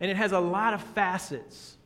And 0.00 0.10
it 0.10 0.16
has 0.16 0.32
a 0.32 0.40
lot 0.40 0.72
of 0.72 0.82
facets 0.82 1.76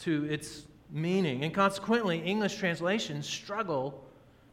to 0.00 0.24
its 0.26 0.66
meaning. 0.90 1.42
And 1.42 1.52
consequently, 1.52 2.20
English 2.20 2.56
translations 2.56 3.28
struggle 3.28 4.04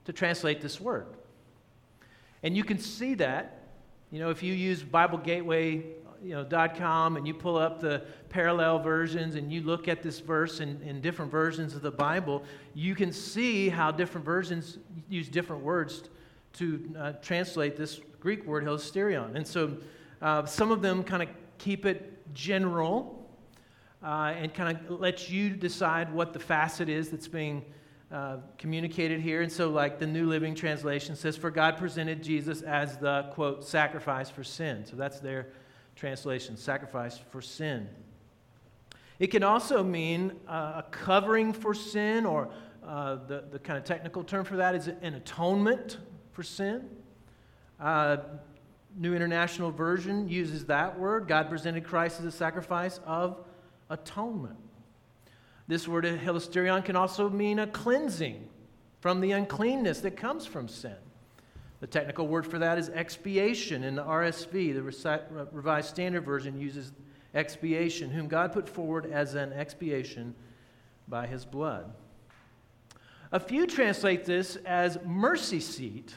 to 0.05 0.13
translate 0.13 0.61
this 0.61 0.81
word. 0.81 1.05
And 2.41 2.57
you 2.57 2.63
can 2.63 2.79
see 2.79 3.13
that, 3.15 3.61
you 4.11 4.19
know, 4.19 4.29
if 4.29 4.41
you 4.41 4.53
use 4.53 4.83
Bible 4.83 5.17
Gateway 5.17 5.83
you 6.25 6.33
know, 6.33 6.69
.com 6.75 7.17
and 7.17 7.27
you 7.27 7.33
pull 7.33 7.55
up 7.55 7.79
the 7.79 8.03
parallel 8.29 8.79
versions 8.79 9.35
and 9.35 9.53
you 9.53 9.61
look 9.61 9.87
at 9.87 10.01
this 10.01 10.19
verse 10.19 10.59
in, 10.59 10.81
in 10.81 10.99
different 10.99 11.31
versions 11.31 11.75
of 11.75 11.83
the 11.83 11.91
Bible, 11.91 12.43
you 12.73 12.95
can 12.95 13.13
see 13.13 13.69
how 13.69 13.91
different 13.91 14.25
versions 14.25 14.79
use 15.07 15.29
different 15.29 15.63
words 15.63 16.09
to 16.53 16.95
uh, 16.97 17.11
translate 17.21 17.77
this 17.77 17.99
Greek 18.19 18.43
word 18.45 18.63
hilasterion. 18.63 19.35
And 19.35 19.45
so 19.45 19.77
uh, 20.21 20.45
some 20.45 20.71
of 20.71 20.81
them 20.81 21.03
kind 21.03 21.21
of 21.21 21.29
keep 21.59 21.85
it 21.85 22.33
general 22.33 23.29
uh, 24.03 24.33
and 24.35 24.51
kind 24.53 24.75
of 24.75 24.99
let 24.99 25.29
you 25.29 25.51
decide 25.51 26.11
what 26.11 26.33
the 26.33 26.39
facet 26.39 26.89
is 26.89 27.09
that's 27.09 27.27
being 27.27 27.63
uh, 28.11 28.37
communicated 28.57 29.19
here. 29.19 29.41
And 29.41 29.51
so, 29.51 29.69
like 29.69 29.99
the 29.99 30.07
New 30.07 30.27
Living 30.27 30.55
Translation 30.55 31.15
says, 31.15 31.35
For 31.35 31.51
God 31.51 31.77
presented 31.77 32.23
Jesus 32.23 32.61
as 32.61 32.97
the, 32.97 33.29
quote, 33.33 33.63
sacrifice 33.63 34.29
for 34.29 34.43
sin. 34.43 34.85
So 34.85 34.95
that's 34.95 35.19
their 35.19 35.47
translation, 35.95 36.57
sacrifice 36.57 37.17
for 37.31 37.41
sin. 37.41 37.89
It 39.19 39.27
can 39.27 39.43
also 39.43 39.83
mean 39.83 40.33
uh, 40.47 40.83
a 40.83 40.85
covering 40.91 41.53
for 41.53 41.73
sin, 41.73 42.25
or 42.25 42.49
uh, 42.85 43.15
the, 43.27 43.45
the 43.51 43.59
kind 43.59 43.77
of 43.77 43.85
technical 43.85 44.23
term 44.23 44.43
for 44.43 44.57
that 44.57 44.75
is 44.75 44.87
an 44.87 45.15
atonement 45.15 45.97
for 46.33 46.43
sin. 46.43 46.89
Uh, 47.79 48.17
New 48.97 49.13
International 49.13 49.71
Version 49.71 50.27
uses 50.27 50.65
that 50.65 50.97
word. 50.97 51.27
God 51.27 51.49
presented 51.49 51.83
Christ 51.83 52.19
as 52.19 52.25
a 52.25 52.31
sacrifice 52.31 52.99
of 53.05 53.45
atonement. 53.89 54.57
This 55.67 55.87
word 55.87 56.05
hilasterion 56.05 56.83
can 56.85 56.95
also 56.95 57.29
mean 57.29 57.59
a 57.59 57.67
cleansing 57.67 58.47
from 58.99 59.21
the 59.21 59.31
uncleanness 59.31 60.01
that 60.01 60.15
comes 60.15 60.45
from 60.45 60.67
sin. 60.67 60.95
The 61.79 61.87
technical 61.87 62.27
word 62.27 62.45
for 62.47 62.59
that 62.59 62.77
is 62.77 62.89
expiation 62.89 63.83
in 63.83 63.95
the 63.95 64.03
RSV. 64.03 64.73
The 64.73 65.47
Revised 65.51 65.89
Standard 65.89 66.23
Version 66.23 66.59
uses 66.59 66.93
expiation, 67.33 68.09
whom 68.09 68.27
God 68.27 68.53
put 68.53 68.67
forward 68.67 69.11
as 69.11 69.35
an 69.35 69.51
expiation 69.53 70.33
by 71.07 71.27
his 71.27 71.45
blood. 71.45 71.93
A 73.31 73.39
few 73.39 73.67
translate 73.67 74.25
this 74.25 74.55
as 74.65 74.97
mercy 75.03 75.59
seat, 75.59 76.15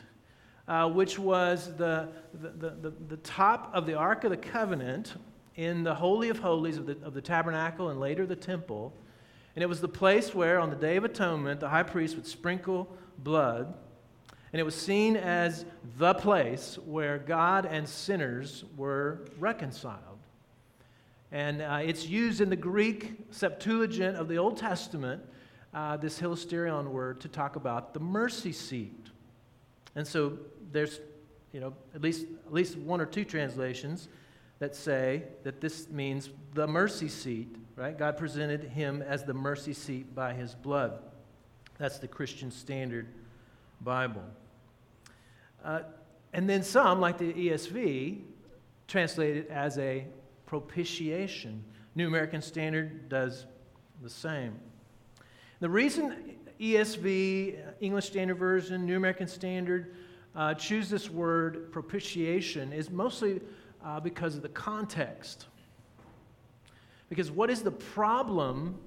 uh, 0.69 0.89
which 0.89 1.19
was 1.19 1.75
the, 1.77 2.09
the, 2.35 2.71
the, 2.71 2.93
the, 3.09 3.17
top 3.19 3.71
of 3.75 3.87
the 3.87 3.95
Ark 3.95 4.25
of 4.25 4.31
the 4.31 4.37
Covenant 4.37 5.17
in 5.57 5.83
the 5.83 5.95
Holy 5.95 6.29
of 6.29 6.39
Holies 6.39 6.77
of 6.77 6.87
the, 6.87 6.97
of 7.03 7.15
the 7.15 7.21
tabernacle 7.21 7.89
and 7.89 7.99
later 7.99 8.27
the 8.27 8.37
temple. 8.37 8.95
And 9.57 9.63
it 9.63 9.67
was 9.67 9.81
the 9.81 9.89
place 9.89 10.35
where, 10.35 10.61
on 10.61 10.71
the 10.71 10.77
Day 10.77 10.97
of 10.97 11.05
Atonement, 11.05 11.59
the 11.59 11.69
high 11.69 11.83
priest 11.83 12.15
would 12.15 12.27
sprinkle 12.27 12.89
blood. 13.19 13.75
And 14.53 14.61
it 14.61 14.65
was 14.65 14.75
seen 14.75 15.17
as 15.17 15.65
the 15.99 16.15
place 16.15 16.79
where 16.87 17.19
God 17.19 17.67
and 17.67 17.89
sinners 17.89 18.65
were 18.77 19.27
reconciled. 19.39 19.99
And 21.31 21.61
uh, 21.61 21.81
it's 21.83 22.07
used 22.07 22.41
in 22.41 22.49
the 22.49 22.57
Greek 22.57 23.19
Septuagint 23.31 24.17
of 24.17 24.29
the 24.29 24.39
Old 24.39 24.57
Testament, 24.57 25.23
uh, 25.75 25.99
this 25.99 26.19
hilasterion 26.19 26.87
word, 26.87 27.21
to 27.21 27.29
talk 27.29 27.57
about 27.57 27.93
the 27.93 28.01
mercy 28.01 28.53
seat. 28.53 29.09
And 29.95 30.07
so 30.07 30.39
there's, 30.73 31.01
you 31.53 31.61
know, 31.61 31.75
at 31.95 32.01
least, 32.01 32.25
at 32.47 32.53
least 32.53 32.79
one 32.79 33.01
or 33.01 33.07
two 33.07 33.25
translations 33.25 34.09
that 34.61 34.75
say 34.75 35.25
that 35.45 35.61
this 35.61 35.91
means 35.91 36.31
the 36.55 36.67
mercy 36.67 37.09
seat, 37.09 37.55
right? 37.77 37.97
God 37.97 38.17
presented 38.17 38.65
him 38.65 39.03
as 39.03 39.25
the 39.25 39.35
mercy 39.35 39.75
seat 39.75 40.15
by 40.15 40.33
his 40.33 40.55
blood. 40.55 40.99
That's 41.77 41.99
the 41.99 42.09
Christian 42.09 42.51
Standard 42.51 43.07
Bible. 43.81 44.25
Uh, 45.65 45.81
and 46.33 46.49
then 46.49 46.63
some, 46.63 47.01
like 47.01 47.19
the 47.19 47.33
ESV, 47.33 48.21
translate 48.87 49.37
it 49.37 49.49
as 49.51 49.79
a 49.79 50.07
propitiation. 50.47 51.65
New 51.95 52.07
American 52.07 52.43
Standard 52.43 53.09
does 53.09 53.47
the 54.03 54.11
same. 54.11 54.59
The 55.61 55.69
reason 55.69 56.37
ESV, 56.61 57.57
English 57.81 58.07
Standard 58.07 58.39
Version, 58.39 58.87
New 58.87 58.97
American 58.97 59.29
Standard 59.29 59.95
uh, 60.35 60.55
choose 60.55 60.89
this 60.89 61.11
word 61.11 61.73
propitiation 61.73 62.73
is 62.73 62.91
mostly 62.91 63.41
uh, 63.85 64.01
because 64.01 64.37
of 64.37 64.43
the 64.43 64.49
context. 64.49 65.47
Because 67.09 67.31
what 67.31 67.51
is 67.51 67.63
the 67.63 67.71
problem 67.71 68.79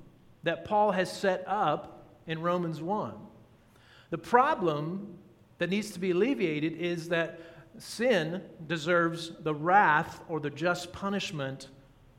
that 0.44 0.66
Paul 0.66 0.92
has 0.92 1.12
set 1.12 1.44
up 1.48 2.08
in 2.28 2.42
Romans 2.42 2.82
1? 2.82 3.14
The 4.12 4.18
problem 4.18 5.18
that 5.58 5.70
needs 5.70 5.92
to 5.92 6.00
be 6.00 6.12
alleviated 6.12 6.74
is 6.74 7.10
that 7.10 7.40
sin 7.78 8.42
deserves 8.68 9.32
the 9.40 9.56
wrath 9.56 10.22
or 10.30 10.40
the 10.40 10.50
just 10.50 10.92
punishment 10.92 11.70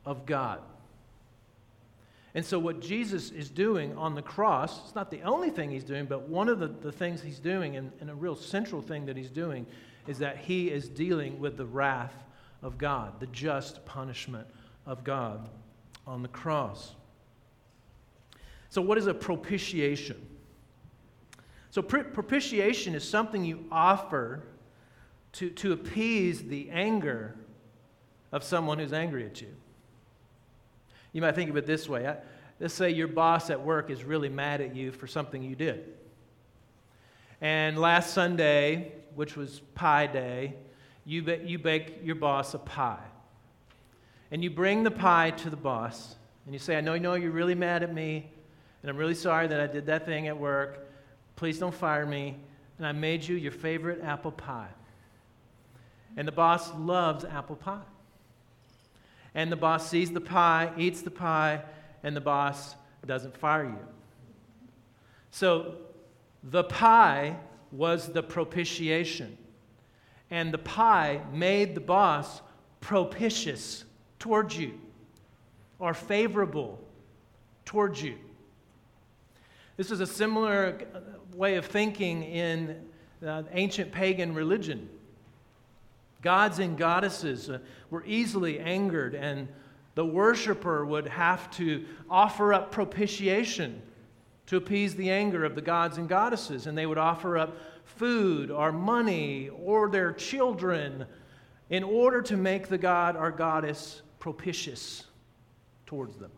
of 0.05 0.27
God. 0.27 0.61
And 2.35 2.45
so, 2.45 2.59
what 2.59 2.81
Jesus 2.81 3.31
is 3.31 3.51
doing 3.51 3.97
on 3.99 4.15
the 4.15 4.23
cross, 4.23 4.81
it's 4.85 4.95
not 4.95 5.11
the 5.11 5.21
only 5.21 5.51
thing 5.51 5.71
he's 5.71 5.85
doing, 5.85 6.07
but 6.07 6.29
one 6.29 6.49
of 6.49 6.59
the, 6.59 6.69
the 6.69 6.91
things 6.91 7.21
he's 7.21 7.39
doing, 7.39 7.77
and, 7.77 7.93
and 8.01 8.09
a 8.09 8.15
real 8.15 8.35
central 8.35 8.81
thing 8.81 9.05
that 9.07 9.19
he's 9.19 9.31
doing, 9.31 9.67
is 10.07 10.19
that 10.19 10.39
he 10.39 10.71
is 10.71 10.89
dealing 10.89 11.39
with 11.39 11.59
the 11.59 11.67
wrath 11.67 12.15
of 12.63 12.79
God, 12.79 13.21
the 13.21 13.27
just 13.27 13.85
punishment 13.85 14.47
of 14.87 15.05
God 15.05 15.47
on 16.07 16.23
the 16.23 16.29
cross. 16.29 16.95
So, 18.71 18.81
what 18.81 18.97
is 18.97 19.07
a 19.07 19.15
propitiation? 19.15 20.27
So, 21.73 21.81
propitiation 21.81 22.95
is 22.95 23.03
something 23.03 23.47
you 23.47 23.65
offer 23.73 24.43
to, 25.33 25.49
to 25.49 25.73
appease 25.73 26.43
the 26.43 26.69
anger 26.69 27.35
of 28.31 28.45
someone 28.45 28.79
who's 28.79 28.93
angry 28.93 29.25
at 29.25 29.41
you. 29.41 29.49
You 31.15 31.23
might 31.23 31.35
think 31.35 31.49
of 31.49 31.57
it 31.57 31.65
this 31.65 31.89
way. 31.89 32.15
Let's 32.61 32.75
say 32.75 32.91
your 32.91 33.09
boss 33.09 33.49
at 33.49 33.65
work 33.65 33.89
is 33.89 34.05
really 34.05 34.29
mad 34.29 34.61
at 34.61 34.77
you 34.77 34.93
for 34.93 35.07
something 35.07 35.43
you 35.43 35.57
did. 35.57 35.95
And 37.41 37.79
last 37.79 38.13
Sunday, 38.13 38.93
which 39.15 39.35
was 39.35 39.63
Pi 39.75 40.09
Day, 40.09 40.57
you, 41.07 41.23
ba- 41.23 41.41
you 41.43 41.59
bake 41.59 42.01
your 42.05 42.17
boss 42.17 42.53
a 42.53 42.59
pie. 42.59 43.03
And 44.31 44.45
you 44.45 44.51
bring 44.51 44.83
the 44.83 44.91
pie 44.91 45.31
to 45.31 45.49
the 45.49 45.57
boss, 45.57 46.17
and 46.45 46.53
you 46.53 46.59
say, 46.59 46.77
I 46.77 46.83
know, 46.83 46.93
you 46.93 47.01
know 47.01 47.15
you're 47.15 47.31
really 47.31 47.55
mad 47.55 47.83
at 47.83 47.95
me, 47.95 48.31
and 48.83 48.91
I'm 48.91 48.99
really 48.99 49.15
sorry 49.15 49.47
that 49.47 49.59
I 49.59 49.67
did 49.67 49.87
that 49.87 50.05
thing 50.05 50.29
at 50.29 50.39
work. 50.39 50.91
Please 51.37 51.59
don't 51.59 51.75
fire 51.75 52.07
me. 52.07 52.37
And 52.79 52.87
I 52.87 52.93
made 52.93 53.25
you 53.25 53.37
your 53.37 53.53
favorite 53.53 54.03
apple 54.03 54.33
pie. 54.33 54.71
And 56.17 56.27
the 56.27 56.33
boss 56.33 56.73
loves 56.75 57.25
apple 57.25 57.57
pie. 57.57 57.83
And 59.35 59.51
the 59.51 59.57
boss 59.57 59.89
sees 59.89 60.11
the 60.11 60.21
pie, 60.21 60.73
eats 60.77 61.03
the 61.03 61.11
pie, 61.11 61.63
and 62.03 62.15
the 62.15 62.21
boss 62.21 62.75
doesn't 63.07 63.37
fire 63.37 63.65
you. 63.65 63.79
So 65.31 65.77
the 66.43 66.65
pie 66.65 67.37
was 67.71 68.09
the 68.09 68.23
propitiation. 68.23 69.39
And 70.31 70.53
the 70.53 70.59
pie 70.59 71.23
made 71.33 71.75
the 71.75 71.81
boss 71.81 72.43
propitious 72.81 73.85
towards 74.19 74.59
you 74.59 74.79
or 75.79 75.95
favorable 75.95 76.79
towards 77.65 78.03
you. 78.03 78.17
This 79.77 79.91
is 79.91 80.01
a 80.01 80.07
similar 80.07 80.79
way 81.35 81.57
of 81.57 81.67
thinking 81.67 82.23
in 82.23 82.89
uh, 83.27 83.43
ancient 83.53 83.93
pagan 83.93 84.35
religion. 84.35 84.89
Gods 86.23 86.59
and 86.59 86.79
goddesses 86.79 87.51
uh, 87.51 87.59
were 87.91 88.05
easily 88.07 88.61
angered, 88.61 89.15
and 89.15 89.49
the 89.95 90.05
worshiper 90.05 90.85
would 90.85 91.07
have 91.09 91.51
to 91.53 91.85
offer 92.09 92.55
up 92.55 92.71
propitiation 92.71 93.83
to 94.47 94.57
appease 94.57 94.95
the 94.95 95.11
anger 95.11 95.45
of 95.45 95.55
the 95.55 95.63
gods 95.63 95.99
and 95.99 96.09
goddesses. 96.09 96.67
And 96.67 96.77
they 96.77 96.87
would 96.87 96.99
offer 96.99 97.39
up 97.39 97.57
food 97.85 98.51
or 98.51 98.73
money 98.73 99.49
or 99.49 99.89
their 99.89 100.13
children 100.13 101.07
in 101.71 101.83
order 101.83 102.23
to 102.23 102.37
make 102.37 102.69
the 102.69 102.79
god 102.79 103.17
or 103.17 103.31
goddess 103.31 104.03
propitious 104.19 105.05
towards 105.87 106.17
them. 106.17 106.31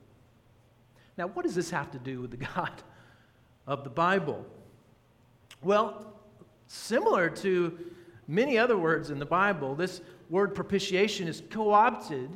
Now, 1.16 1.28
what 1.28 1.44
does 1.44 1.54
this 1.54 1.70
have 1.70 1.90
to 1.92 1.98
do 1.98 2.20
with 2.20 2.30
the 2.30 2.36
God 2.54 2.72
of 3.66 3.84
the 3.84 3.90
Bible? 3.90 4.44
Well, 5.64 6.12
similar 6.66 7.30
to 7.30 7.78
many 8.28 8.58
other 8.58 8.76
words 8.76 9.08
in 9.08 9.18
the 9.18 9.26
Bible, 9.26 9.74
this 9.74 10.02
word 10.28 10.54
propitiation 10.54 11.26
is 11.26 11.42
co 11.50 11.72
opted 11.72 12.28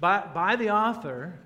by, 0.00 0.26
by 0.34 0.56
the 0.56 0.70
author 0.70 1.38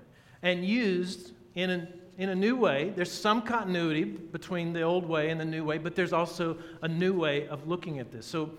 and 0.43 0.65
used 0.65 1.31
in 1.55 1.69
a, 1.69 1.87
in 2.17 2.29
a 2.29 2.35
new 2.35 2.57
way. 2.57 2.91
There's 2.93 3.11
some 3.11 3.41
continuity 3.41 4.03
between 4.03 4.73
the 4.73 4.81
old 4.81 5.07
way 5.07 5.29
and 5.29 5.39
the 5.39 5.45
new 5.45 5.63
way, 5.63 5.77
but 5.77 5.95
there's 5.95 6.13
also 6.13 6.57
a 6.81 6.87
new 6.89 7.13
way 7.13 7.47
of 7.47 7.67
looking 7.67 7.99
at 7.99 8.11
this. 8.11 8.25
So 8.25 8.51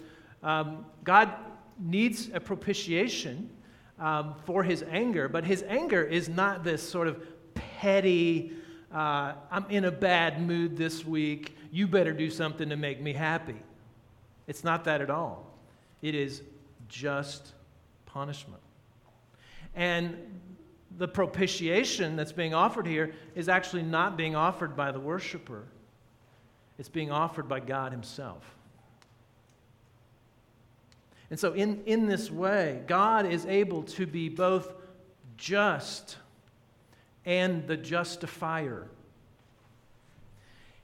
um, 0.42 0.86
God 1.04 1.30
needs 1.78 2.30
a 2.32 2.40
propitiation 2.40 3.50
um, 3.98 4.34
for 4.46 4.62
his 4.62 4.84
anger, 4.90 5.28
but 5.28 5.44
his 5.44 5.64
anger 5.68 6.02
is 6.02 6.30
not 6.30 6.64
this 6.64 6.82
sort 6.82 7.08
of 7.08 7.22
petty, 7.54 8.52
uh, 8.92 9.34
I'm 9.50 9.66
in 9.68 9.84
a 9.84 9.90
bad 9.90 10.40
mood 10.40 10.76
this 10.76 11.04
week, 11.04 11.56
you 11.70 11.86
better 11.86 12.12
do 12.12 12.30
something 12.30 12.68
to 12.68 12.76
make 12.76 13.00
me 13.00 13.12
happy. 13.12 13.56
It's 14.46 14.64
not 14.64 14.84
that 14.84 15.00
at 15.00 15.10
all. 15.10 15.46
It 16.00 16.14
is 16.14 16.42
just 16.88 17.52
punishment. 18.06 18.62
And 19.74 20.16
the 20.96 21.06
propitiation 21.06 22.16
that's 22.16 22.32
being 22.32 22.54
offered 22.54 22.86
here 22.86 23.12
is 23.34 23.48
actually 23.48 23.82
not 23.82 24.16
being 24.16 24.34
offered 24.34 24.74
by 24.74 24.90
the 24.90 25.00
worshiper, 25.00 25.64
it's 26.78 26.88
being 26.88 27.10
offered 27.10 27.48
by 27.48 27.60
God 27.60 27.92
Himself. 27.92 28.54
And 31.30 31.38
so, 31.38 31.52
in, 31.52 31.82
in 31.84 32.06
this 32.06 32.30
way, 32.30 32.82
God 32.86 33.26
is 33.26 33.44
able 33.44 33.82
to 33.82 34.06
be 34.06 34.30
both 34.30 34.72
just 35.36 36.16
and 37.28 37.66
the 37.66 37.76
justifier. 37.76 38.88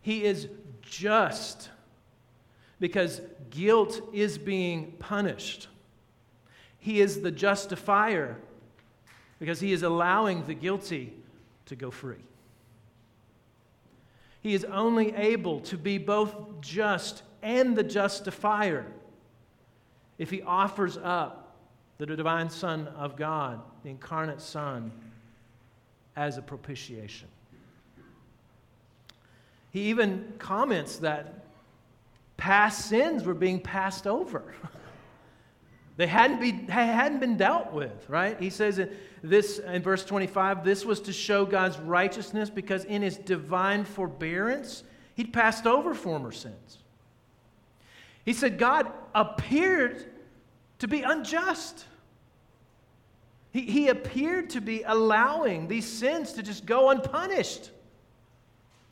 He 0.02 0.24
is 0.24 0.46
just 0.82 1.70
because 2.78 3.22
guilt 3.48 4.02
is 4.12 4.36
being 4.36 4.92
punished. 4.98 5.68
He 6.78 7.00
is 7.00 7.22
the 7.22 7.30
justifier 7.30 8.36
because 9.38 9.58
he 9.58 9.72
is 9.72 9.82
allowing 9.82 10.46
the 10.46 10.52
guilty 10.52 11.14
to 11.64 11.76
go 11.76 11.90
free. 11.90 12.22
He 14.42 14.52
is 14.52 14.66
only 14.66 15.14
able 15.14 15.60
to 15.60 15.78
be 15.78 15.96
both 15.96 16.60
just 16.60 17.22
and 17.42 17.74
the 17.74 17.82
justifier 17.82 18.84
if 20.18 20.28
he 20.28 20.42
offers 20.42 20.98
up 20.98 21.56
the 21.96 22.04
divine 22.04 22.50
Son 22.50 22.86
of 22.88 23.16
God, 23.16 23.62
the 23.82 23.88
incarnate 23.88 24.42
Son, 24.42 24.92
as 26.16 26.38
a 26.38 26.42
propitiation. 26.42 27.28
He 29.70 29.82
even 29.90 30.34
comments 30.38 30.98
that 30.98 31.46
past 32.36 32.86
sins 32.86 33.24
were 33.24 33.34
being 33.34 33.60
passed 33.60 34.06
over. 34.06 34.54
they 35.96 36.06
hadn't, 36.06 36.40
be, 36.40 36.52
hadn't 36.70 37.18
been 37.18 37.36
dealt 37.36 37.72
with, 37.72 38.08
right? 38.08 38.38
He 38.38 38.50
says 38.50 38.78
in, 38.78 38.90
this, 39.22 39.58
in 39.58 39.82
verse 39.82 40.04
25 40.04 40.64
this 40.64 40.84
was 40.84 41.00
to 41.02 41.12
show 41.12 41.44
God's 41.44 41.78
righteousness 41.78 42.50
because 42.50 42.84
in 42.84 43.02
his 43.02 43.16
divine 43.16 43.84
forbearance, 43.84 44.84
He'd 45.14 45.32
passed 45.32 45.66
over 45.66 45.94
former 45.94 46.32
sins. 46.32 46.78
He 48.24 48.32
said 48.32 48.58
God 48.58 48.90
appeared 49.14 50.04
to 50.80 50.88
be 50.88 51.02
unjust. 51.02 51.84
He, 53.54 53.60
he 53.60 53.88
appeared 53.88 54.50
to 54.50 54.60
be 54.60 54.82
allowing 54.82 55.68
these 55.68 55.86
sins 55.86 56.32
to 56.32 56.42
just 56.42 56.66
go 56.66 56.90
unpunished. 56.90 57.70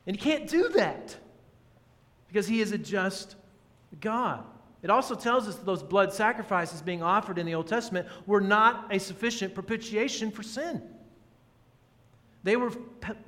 And 0.06 0.14
he 0.14 0.22
can't 0.22 0.48
do 0.48 0.68
that 0.68 1.16
because 2.28 2.46
he 2.46 2.60
is 2.60 2.70
a 2.70 2.78
just 2.78 3.34
God. 4.00 4.44
It 4.80 4.88
also 4.88 5.16
tells 5.16 5.48
us 5.48 5.56
that 5.56 5.66
those 5.66 5.82
blood 5.82 6.12
sacrifices 6.12 6.80
being 6.80 7.02
offered 7.02 7.38
in 7.38 7.46
the 7.46 7.56
Old 7.56 7.66
Testament 7.66 8.06
were 8.24 8.40
not 8.40 8.86
a 8.94 9.00
sufficient 9.00 9.52
propitiation 9.52 10.30
for 10.30 10.44
sin. 10.44 10.80
They 12.44 12.54
were, 12.54 12.70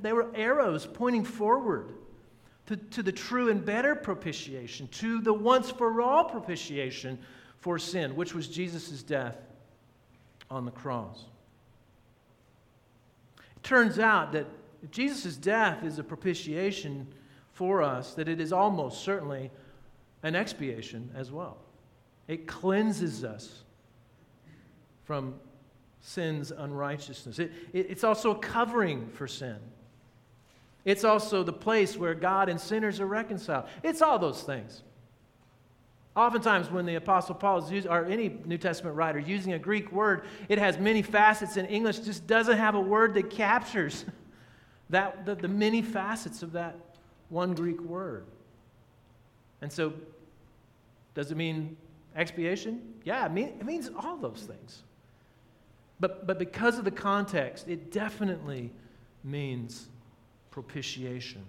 they 0.01 0.13
were 0.13 0.31
arrows 0.37 0.87
pointing 0.87 1.25
forward 1.25 1.95
to, 2.67 2.77
to 2.77 3.03
the 3.03 3.13
true 3.13 3.51
and 3.51 3.65
better 3.65 3.97
propitiation, 3.97 4.87
to 4.89 5.21
the 5.21 5.35
once 5.35 5.69
for 5.69 6.01
all 6.01 6.27
propitiation 6.27 7.19
for 7.59 7.77
sin, 7.77 8.15
which 8.15 8.35
was 8.35 8.47
Jesus' 8.47 9.03
death 9.03 9.37
on 10.55 10.65
the 10.65 10.71
cross. 10.71 11.25
It 13.57 13.63
turns 13.63 13.99
out 13.99 14.33
that 14.33 14.47
Jesus' 14.91 15.37
death 15.37 15.85
is 15.85 15.99
a 15.99 16.05
propitiation 16.05 17.07
for 17.53 17.83
us, 17.83 18.15
that 18.15 18.29
it 18.29 18.41
is 18.41 18.53
almost 18.53 19.03
certainly 19.03 19.51
an 20.23 20.35
expiation 20.35 21.11
as 21.15 21.31
well. 21.33 21.59
It 22.29 22.47
cleanses 22.47 23.25
us 23.25 23.63
from 25.05 25.35
sin's 26.01 26.51
unrighteousness. 26.51 27.39
It, 27.39 27.53
it, 27.73 27.87
it's 27.91 28.05
also 28.05 28.31
a 28.31 28.39
covering 28.39 29.09
for 29.09 29.27
sin. 29.27 29.57
It's 30.85 31.05
also 31.05 31.43
the 31.43 31.53
place 31.53 31.97
where 31.97 32.15
God 32.15 32.49
and 32.49 32.61
sinners 32.61 33.01
are 33.01 33.07
reconciled. 33.07 33.67
It's 33.83 34.03
all 34.03 34.19
those 34.19 34.43
things. 34.43 34.83
Oftentimes, 36.17 36.71
when 36.71 36.87
the 36.87 36.95
Apostle 36.95 37.35
Paul 37.35 37.59
is 37.59 37.71
using, 37.71 37.91
or 37.91 38.05
any 38.05 38.39
New 38.45 38.59
Testament 38.59 38.95
writer 38.95 39.19
using 39.19 39.55
a 39.55 39.59
Greek 39.59 39.91
word, 39.91 40.27
it 40.49 40.59
has 40.59 40.79
many 40.79 41.03
facets. 41.03 41.57
and 41.57 41.69
English, 41.69 41.99
just 42.01 42.27
doesn't 42.27 42.57
have 42.57 42.77
a 42.77 42.81
word 42.81 43.15
that 43.15 43.31
captures 43.31 44.05
that, 44.91 45.27
the, 45.27 45.35
the 45.35 45.49
many 45.49 45.83
facets 45.83 46.43
of 46.43 46.53
that 46.53 46.77
one 47.31 47.55
Greek 47.55 47.81
word. 47.81 48.27
And 49.61 49.73
so, 49.73 49.93
does 51.15 51.33
it 51.33 51.37
mean 51.37 51.77
expiation? 52.15 52.95
Yeah, 53.03 53.27
it, 53.27 53.33
mean, 53.33 53.49
it 53.49 53.65
means 53.65 53.91
all 53.97 54.17
those 54.17 54.47
things. 54.47 54.83
But, 55.99 56.27
but 56.29 56.39
because 56.39 56.79
of 56.79 56.85
the 56.85 56.91
context, 56.93 57.67
it 57.67 57.91
definitely 57.91 58.71
means 59.25 59.89
propitiation. 60.53 61.43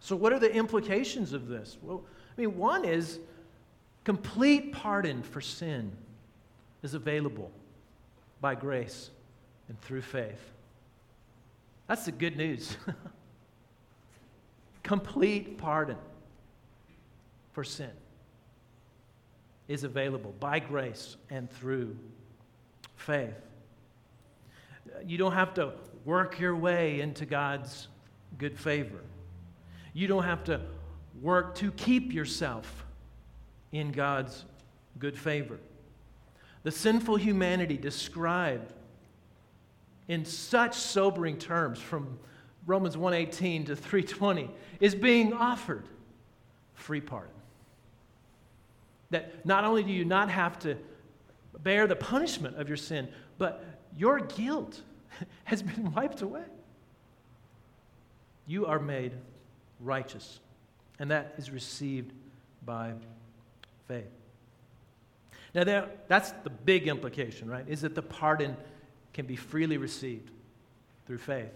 So, 0.00 0.16
what 0.16 0.34
are 0.34 0.38
the 0.38 0.52
implications 0.52 1.32
of 1.32 1.48
this? 1.48 1.78
Well, 1.80 2.04
I 2.36 2.40
mean, 2.40 2.58
one 2.58 2.84
is 2.84 3.20
complete 4.04 4.72
pardon 4.72 5.22
for 5.22 5.40
sin 5.40 5.92
is 6.82 6.94
available 6.94 7.50
by 8.40 8.54
grace 8.54 9.10
and 9.68 9.80
through 9.80 10.02
faith. 10.02 10.52
That's 11.86 12.04
the 12.04 12.12
good 12.12 12.36
news. 12.36 12.76
complete 14.82 15.58
pardon 15.58 15.96
for 17.52 17.64
sin 17.64 17.90
is 19.66 19.84
available 19.84 20.34
by 20.40 20.58
grace 20.58 21.16
and 21.30 21.50
through 21.50 21.96
faith. 22.96 23.34
You 25.06 25.16
don't 25.16 25.32
have 25.32 25.54
to 25.54 25.72
work 26.04 26.38
your 26.38 26.54
way 26.54 27.00
into 27.00 27.24
God's 27.24 27.88
good 28.38 28.58
favor. 28.58 29.00
You 29.94 30.06
don't 30.06 30.24
have 30.24 30.44
to 30.44 30.60
work 31.22 31.54
to 31.56 31.70
keep 31.72 32.12
yourself 32.12 32.84
in 33.74 33.92
God's 33.92 34.44
good 34.98 35.18
favor. 35.18 35.58
The 36.62 36.70
sinful 36.70 37.16
humanity 37.16 37.76
described 37.76 38.72
in 40.08 40.24
such 40.24 40.74
sobering 40.74 41.38
terms 41.38 41.78
from 41.78 42.18
Romans 42.66 42.96
1:18 42.96 43.66
to 43.66 43.76
3:20 43.76 44.50
is 44.80 44.94
being 44.94 45.34
offered 45.34 45.84
free 46.72 47.00
pardon. 47.00 47.34
That 49.10 49.44
not 49.44 49.64
only 49.64 49.82
do 49.82 49.92
you 49.92 50.04
not 50.04 50.30
have 50.30 50.58
to 50.60 50.78
bear 51.62 51.86
the 51.86 51.96
punishment 51.96 52.56
of 52.56 52.68
your 52.68 52.78
sin, 52.78 53.12
but 53.36 53.62
your 53.94 54.20
guilt 54.20 54.82
has 55.44 55.62
been 55.62 55.92
wiped 55.92 56.22
away 56.22 56.44
you 58.46 58.66
are 58.66 58.78
made 58.78 59.12
righteous. 59.80 60.40
And 60.98 61.10
that 61.10 61.34
is 61.38 61.50
received 61.50 62.12
by 62.64 62.92
faith. 63.88 64.10
Now, 65.54 65.64
there, 65.64 65.88
that's 66.08 66.32
the 66.42 66.50
big 66.50 66.88
implication, 66.88 67.48
right? 67.48 67.64
Is 67.68 67.82
that 67.82 67.94
the 67.94 68.02
pardon 68.02 68.56
can 69.12 69.26
be 69.26 69.36
freely 69.36 69.76
received 69.76 70.30
through 71.06 71.18
faith. 71.18 71.52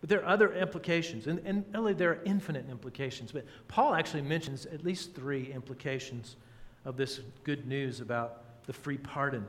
But 0.00 0.08
there 0.08 0.20
are 0.22 0.28
other 0.28 0.52
implications, 0.54 1.26
and, 1.26 1.40
and 1.44 1.64
really 1.72 1.92
there 1.92 2.10
are 2.10 2.22
infinite 2.24 2.68
implications. 2.70 3.30
But 3.30 3.44
Paul 3.68 3.94
actually 3.94 4.22
mentions 4.22 4.66
at 4.66 4.84
least 4.84 5.14
three 5.14 5.52
implications 5.52 6.36
of 6.84 6.96
this 6.96 7.20
good 7.44 7.66
news 7.66 8.00
about 8.00 8.64
the 8.66 8.72
free 8.72 8.98
pardon. 8.98 9.46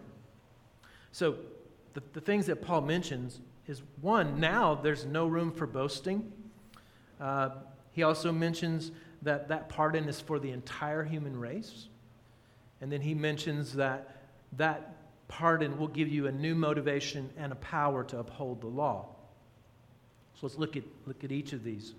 So, 1.12 1.38
the, 1.94 2.04
the 2.14 2.22
things 2.22 2.48
that 2.48 2.62
Paul 2.62 2.82
mentions 2.82 3.40
is 3.68 3.82
one, 4.02 4.40
now 4.40 4.76
there's 4.76 5.06
no 5.06 5.28
room 5.28 5.52
for 5.52 5.66
boasting 5.68 6.32
uh, 7.24 7.50
he 7.92 8.04
also 8.04 8.32
mentions 8.32 8.92
that 9.24 9.48
that 9.50 9.70
pardon 9.70 10.08
is 10.08 10.22
for 10.22 10.40
the 10.40 10.52
entire 10.52 11.04
human 11.04 11.40
race. 11.40 11.88
And 12.82 12.92
then 12.92 13.02
he 13.02 13.14
mentions 13.14 13.74
that 13.74 14.18
that 14.58 14.96
pardon 15.28 15.78
will 15.78 15.88
give 15.88 16.10
you 16.10 16.28
a 16.28 16.32
new 16.32 16.54
motivation 16.56 17.30
and 17.38 17.52
a 17.52 17.56
power 17.56 18.04
to 18.04 18.20
uphold 18.20 18.62
the 18.62 18.68
law. 18.68 19.08
So 20.36 20.48
let's 20.48 20.58
look 20.58 20.76
at, 20.76 20.84
look 21.06 21.24
at 21.24 21.32
each 21.32 21.54
of 21.54 21.64
these. 21.64 21.94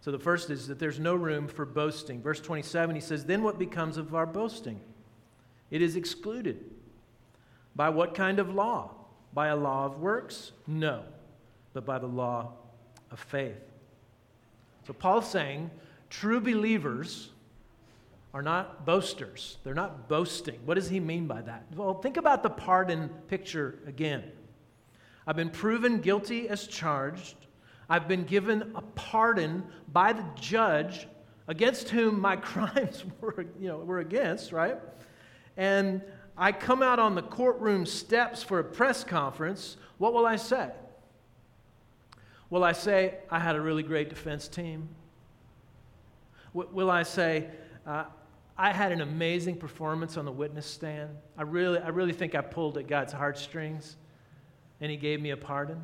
So 0.00 0.10
the 0.10 0.18
first 0.18 0.50
is 0.50 0.68
that 0.68 0.78
there's 0.78 1.00
no 1.00 1.14
room 1.14 1.48
for 1.48 1.64
boasting. 1.64 2.22
Verse 2.22 2.40
27, 2.40 2.94
he 2.94 3.00
says, 3.00 3.24
Then 3.24 3.42
what 3.42 3.58
becomes 3.58 3.96
of 3.96 4.14
our 4.14 4.26
boasting? 4.26 4.80
It 5.70 5.82
is 5.82 5.96
excluded. 5.96 6.64
By 7.74 7.88
what 7.88 8.14
kind 8.14 8.38
of 8.38 8.54
law? 8.54 8.90
By 9.32 9.48
a 9.48 9.56
law 9.56 9.86
of 9.86 9.98
works? 9.98 10.52
No, 10.66 11.02
but 11.72 11.84
by 11.84 11.98
the 11.98 12.06
law 12.06 12.52
of 13.10 13.20
faith. 13.20 13.58
So 14.86 14.92
Paul's 14.92 15.30
saying 15.30 15.70
true 16.10 16.40
believers 16.40 17.30
are 18.34 18.42
not 18.42 18.84
boasters. 18.84 19.58
They're 19.64 19.74
not 19.74 20.08
boasting. 20.08 20.58
What 20.64 20.74
does 20.74 20.88
he 20.88 21.00
mean 21.00 21.26
by 21.26 21.42
that? 21.42 21.64
Well, 21.74 21.94
think 21.94 22.16
about 22.16 22.42
the 22.42 22.50
pardon 22.50 23.08
picture 23.28 23.78
again. 23.86 24.24
I've 25.26 25.36
been 25.36 25.50
proven 25.50 26.00
guilty 26.00 26.48
as 26.48 26.66
charged. 26.66 27.36
I've 27.88 28.06
been 28.06 28.24
given 28.24 28.72
a 28.74 28.82
pardon 28.82 29.64
by 29.92 30.12
the 30.12 30.24
judge 30.38 31.06
against 31.48 31.88
whom 31.88 32.20
my 32.20 32.36
crimes 32.50 33.04
were, 33.20 33.46
you 33.58 33.68
know, 33.68 33.78
were 33.78 33.98
against, 33.98 34.52
right? 34.52 34.78
And 35.56 36.02
I 36.36 36.52
come 36.52 36.82
out 36.82 36.98
on 36.98 37.14
the 37.14 37.22
courtroom 37.22 37.86
steps 37.86 38.42
for 38.42 38.58
a 38.58 38.64
press 38.64 39.02
conference. 39.02 39.76
What 39.96 40.12
will 40.12 40.26
I 40.26 40.36
say? 40.36 40.70
Will 42.50 42.64
I 42.64 42.72
say, 42.72 43.16
I 43.30 43.38
had 43.38 43.56
a 43.56 43.60
really 43.60 43.82
great 43.82 44.08
defense 44.08 44.48
team? 44.48 44.88
W- 46.54 46.70
will 46.72 46.90
I 46.90 47.02
say, 47.02 47.46
uh, 47.86 48.04
I 48.56 48.72
had 48.72 48.92
an 48.92 49.00
amazing 49.00 49.56
performance 49.56 50.16
on 50.16 50.24
the 50.24 50.32
witness 50.32 50.66
stand? 50.66 51.10
I 51.36 51.42
really, 51.42 51.78
I 51.78 51.88
really 51.88 52.12
think 52.12 52.34
I 52.34 52.40
pulled 52.40 52.78
at 52.78 52.86
God's 52.86 53.12
heartstrings 53.12 53.96
and 54.80 54.90
He 54.90 54.96
gave 54.96 55.20
me 55.20 55.30
a 55.30 55.36
pardon? 55.36 55.82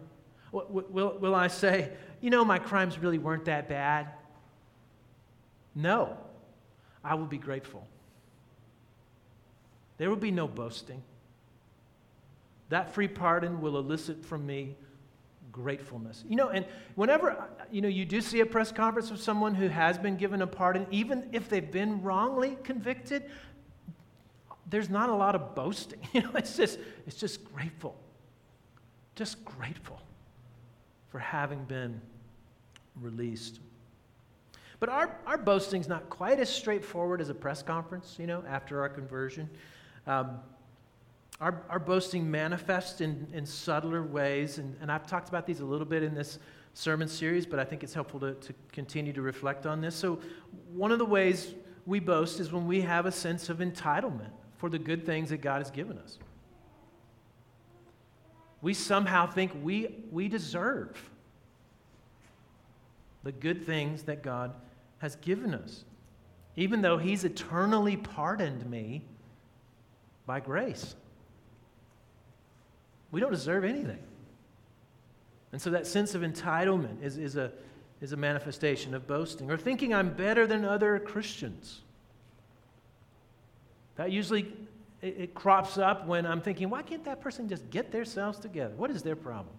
W- 0.53 0.85
will, 0.91 1.19
will 1.19 1.35
I 1.35 1.49
say, 1.49 1.93
you 2.21 2.31
know, 2.31 2.45
my 2.45 2.59
crimes 2.59 2.99
really 2.99 3.19
weren't 3.19 3.45
that 3.47 3.69
bad? 3.69 4.09
No. 5.75 6.17
I 7.03 7.15
will 7.15 7.27
be 7.27 7.39
grateful. 7.39 7.87
There 9.99 10.09
will 10.09 10.17
be 10.17 10.31
no 10.31 10.49
boasting. 10.49 11.03
That 12.71 12.95
free 12.95 13.09
pardon 13.09 13.61
will 13.61 13.77
elicit 13.77 14.25
from 14.25 14.47
me 14.47 14.77
gratefulness. 15.55 16.25
You 16.29 16.35
know, 16.35 16.49
and 16.49 16.67
whenever 16.97 17.49
you 17.71 17.81
know 17.81 17.89
you 17.89 18.05
do 18.05 18.21
see 18.21 18.41
a 18.41 18.47
press 18.47 18.73
conference 18.73 19.11
of 19.13 19.21
someone 19.21 19.55
who 19.55 19.69
has 19.69 19.97
been 19.97 20.17
given 20.17 20.43
a 20.43 20.47
pardon, 20.47 20.87
even 20.91 21.29
if 21.33 21.49
they've 21.49 21.71
been 21.71 22.03
wrongly 22.03 22.59
convicted, 22.65 23.31
there's 24.69 24.91
not 24.91 25.09
a 25.09 25.15
lot 25.15 25.35
of 25.35 25.55
boasting. 25.55 26.01
You 26.13 26.23
know, 26.23 26.33
it's 26.35 26.57
just 26.57 26.79
it's 27.07 27.17
just 27.17 27.45
grateful. 27.55 27.97
Just 29.15 29.45
grateful 29.45 30.01
for 31.09 31.21
having 31.21 31.63
been 31.65 32.01
released. 33.01 33.61
But 34.81 34.89
our, 34.89 35.17
our 35.25 35.39
boasting's 35.39 35.87
not 35.87 36.11
quite 36.11 36.41
as 36.41 36.49
straightforward 36.49 37.21
as 37.21 37.29
a 37.29 37.35
press 37.35 37.63
conference, 37.63 38.17
you 38.19 38.27
know, 38.27 38.43
after 38.49 38.81
our 38.81 38.89
conversion. 38.89 39.49
Um, 40.09 40.41
our, 41.41 41.63
our 41.69 41.79
boasting 41.79 42.31
manifests 42.31 43.01
in, 43.01 43.27
in 43.33 43.45
subtler 43.45 44.03
ways, 44.03 44.59
and, 44.59 44.77
and 44.81 44.91
I've 44.91 45.07
talked 45.07 45.29
about 45.29 45.47
these 45.47 45.61
a 45.61 45.65
little 45.65 45.87
bit 45.87 46.03
in 46.03 46.15
this 46.15 46.39
sermon 46.75 47.09
series, 47.09 47.47
but 47.47 47.59
I 47.59 47.65
think 47.65 47.83
it's 47.83 47.95
helpful 47.95 48.21
to, 48.21 48.35
to 48.35 48.55
continue 48.73 49.13
to 49.13 49.23
reflect 49.23 49.67
on 49.67 49.81
this. 49.81 49.95
So, 49.95 50.21
one 50.73 50.93
of 50.93 50.99
the 50.99 51.05
ways 51.05 51.55
we 51.87 52.01
boast 52.01 52.41
is 52.41 52.53
when 52.53 52.67
we 52.67 52.81
have 52.83 53.07
a 53.07 53.13
sense 53.13 53.49
of 53.49 53.59
entitlement 53.59 54.31
for 54.57 54.69
the 54.69 54.79
good 54.79 55.05
things 55.05 55.31
that 55.31 55.41
God 55.41 55.59
has 55.59 55.71
given 55.71 55.99
us. 55.99 56.19
We 58.63 58.73
somehow 58.73 59.27
think 59.27 59.53
we, 59.63 60.05
we 60.11 60.29
deserve 60.29 61.11
the 63.23 63.33
good 63.33 63.67
things 63.67 64.05
that 64.05 64.23
God 64.23 64.53
has 64.99 65.17
given 65.17 65.55
us, 65.55 65.85
even 66.57 66.81
though 66.81 66.97
He's 66.97 67.25
eternally 67.25 67.97
pardoned 67.97 68.69
me 68.71 69.03
by 70.27 70.41
grace. 70.41 70.95
We 73.15 73.21
don't 73.21 73.31
deserve 73.31 73.63
anything. 73.63 74.01
And 75.53 75.63
so 75.63 75.71
that 75.71 75.87
sense 75.87 76.17
of 76.17 76.23
entitlement 76.23 77.01
is, 77.01 77.17
is, 77.17 77.37
a, 77.37 77.53
is 78.01 78.11
a 78.11 78.17
manifestation 78.17 78.93
of 78.93 79.07
boasting 79.07 79.53
or 79.53 79.57
thinking 79.57 79.95
I'm 79.95 80.13
better 80.13 80.49
than 80.49 80.65
other 80.65 80.99
Christians. 80.99 81.83
That 83.95 84.11
usually 84.11 84.53
it, 85.01 85.15
it 85.17 85.35
crops 85.35 85.79
up 85.79 86.09
when 86.09 86.27
I'm 86.27 86.41
thinking, 86.41 86.69
why 86.71 86.83
can't 86.83 87.05
that 87.05 87.21
person 87.21 87.49
just 87.49 87.71
get 87.71 87.93
themselves 87.93 88.41
together? 88.41 88.75
What 88.75 88.91
is 88.91 89.05
their 89.05 89.15
problem? 89.15 89.55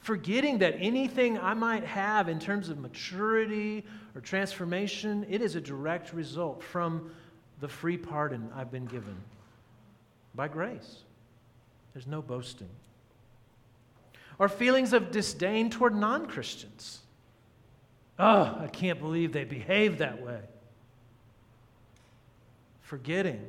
Forgetting 0.00 0.60
that 0.60 0.76
anything 0.80 1.38
I 1.38 1.52
might 1.52 1.84
have 1.84 2.30
in 2.30 2.38
terms 2.38 2.70
of 2.70 2.78
maturity 2.78 3.84
or 4.14 4.22
transformation, 4.22 5.26
it 5.28 5.42
is 5.42 5.56
a 5.56 5.60
direct 5.60 6.14
result 6.14 6.62
from 6.62 7.10
the 7.60 7.68
free 7.68 7.98
pardon 7.98 8.48
I've 8.56 8.72
been 8.72 8.86
given 8.86 9.16
by 10.34 10.48
grace. 10.48 11.02
There's 11.98 12.06
no 12.06 12.22
boasting. 12.22 12.68
Or 14.38 14.48
feelings 14.48 14.92
of 14.92 15.10
disdain 15.10 15.68
toward 15.68 15.96
non 15.96 16.26
Christians. 16.26 17.00
Oh, 18.20 18.24
ah, 18.24 18.62
I 18.62 18.68
can't 18.68 19.00
believe 19.00 19.32
they 19.32 19.42
behave 19.42 19.98
that 19.98 20.22
way. 20.22 20.38
Forgetting, 22.82 23.44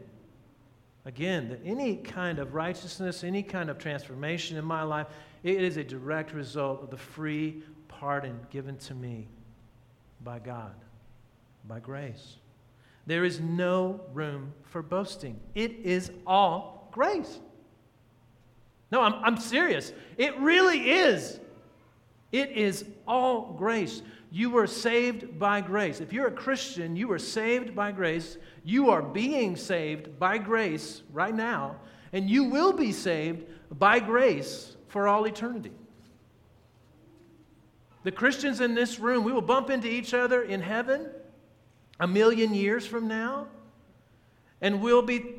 again, 1.05 1.49
that 1.49 1.59
any 1.63 1.97
kind 1.97 2.39
of 2.39 2.55
righteousness, 2.55 3.23
any 3.23 3.43
kind 3.43 3.69
of 3.69 3.77
transformation 3.77 4.57
in 4.57 4.65
my 4.65 4.81
life, 4.81 5.05
it 5.43 5.61
is 5.61 5.77
a 5.77 5.83
direct 5.83 6.33
result 6.33 6.81
of 6.81 6.89
the 6.89 6.97
free 6.97 7.61
pardon 7.87 8.39
given 8.49 8.77
to 8.77 8.95
me 8.95 9.27
by 10.23 10.39
God, 10.39 10.73
by 11.67 11.79
grace. 11.79 12.37
There 13.05 13.25
is 13.25 13.39
no 13.39 14.01
room 14.11 14.53
for 14.63 14.81
boasting. 14.81 15.39
It 15.53 15.73
is 15.83 16.09
all 16.25 16.89
grace. 16.91 17.41
No, 18.91 19.01
I'm, 19.01 19.13
I'm 19.23 19.37
serious. 19.37 19.93
It 20.17 20.37
really 20.39 20.91
is. 20.91 21.39
It 22.31 22.51
is 22.51 22.85
all 23.07 23.53
grace. 23.57 24.01
You 24.31 24.51
were 24.51 24.67
saved 24.67 25.39
by 25.39 25.61
grace. 25.61 26.01
If 26.01 26.13
you're 26.13 26.27
a 26.27 26.31
Christian, 26.31 26.95
you 26.95 27.07
were 27.07 27.19
saved 27.19 27.75
by 27.75 27.91
grace. 27.91 28.37
You 28.63 28.89
are 28.91 29.01
being 29.01 29.55
saved 29.55 30.19
by 30.19 30.37
grace 30.37 31.01
right 31.11 31.33
now, 31.33 31.77
and 32.13 32.29
you 32.29 32.45
will 32.45 32.73
be 32.73 32.91
saved 32.91 33.45
by 33.71 33.99
grace 33.99 34.75
for 34.87 35.07
all 35.07 35.25
eternity. 35.25 35.71
The 38.03 38.11
Christians 38.11 38.61
in 38.61 38.75
this 38.75 38.99
room, 38.99 39.23
we 39.23 39.31
will 39.31 39.41
bump 39.41 39.69
into 39.69 39.87
each 39.87 40.13
other 40.13 40.43
in 40.43 40.61
heaven 40.61 41.09
a 41.99 42.07
million 42.07 42.53
years 42.53 42.85
from 42.85 43.07
now, 43.07 43.47
and 44.61 44.81
we'll 44.81 45.01
be 45.01 45.38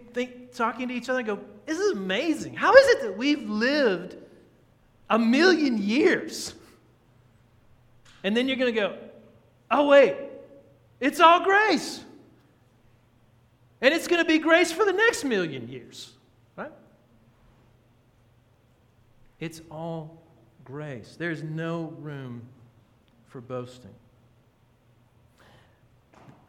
talking 0.57 0.89
to 0.89 0.95
each 0.95 1.09
other 1.09 1.21
and 1.21 1.27
go, 1.27 1.39
This 1.67 1.79
is 1.79 1.93
amazing. 1.93 2.55
How 2.55 2.75
is 2.75 2.87
it 2.89 3.03
that 3.03 3.17
we've 3.17 3.49
lived 3.49 4.17
a 5.09 5.19
million 5.19 5.79
years? 5.79 6.55
And 8.23 8.37
then 8.37 8.49
you're 8.49 8.57
going 8.57 8.75
to 8.75 8.81
go, 8.81 8.97
Oh, 9.71 9.89
wait, 9.89 10.17
it's 11.01 11.21
all 11.21 11.45
grace. 11.45 12.05
And 13.81 13.95
it's 13.95 14.09
going 14.09 14.23
to 14.23 14.29
be 14.29 14.39
grace 14.39 14.71
for 14.71 14.85
the 14.85 14.93
next 14.93 15.25
million 15.25 15.69
years, 15.69 16.13
right? 16.57 16.73
It's 19.39 19.63
all 19.71 20.21
grace. 20.65 21.17
There's 21.19 21.43
no 21.43 21.95
room 21.99 22.43
for 23.29 23.41
boasting. 23.41 23.95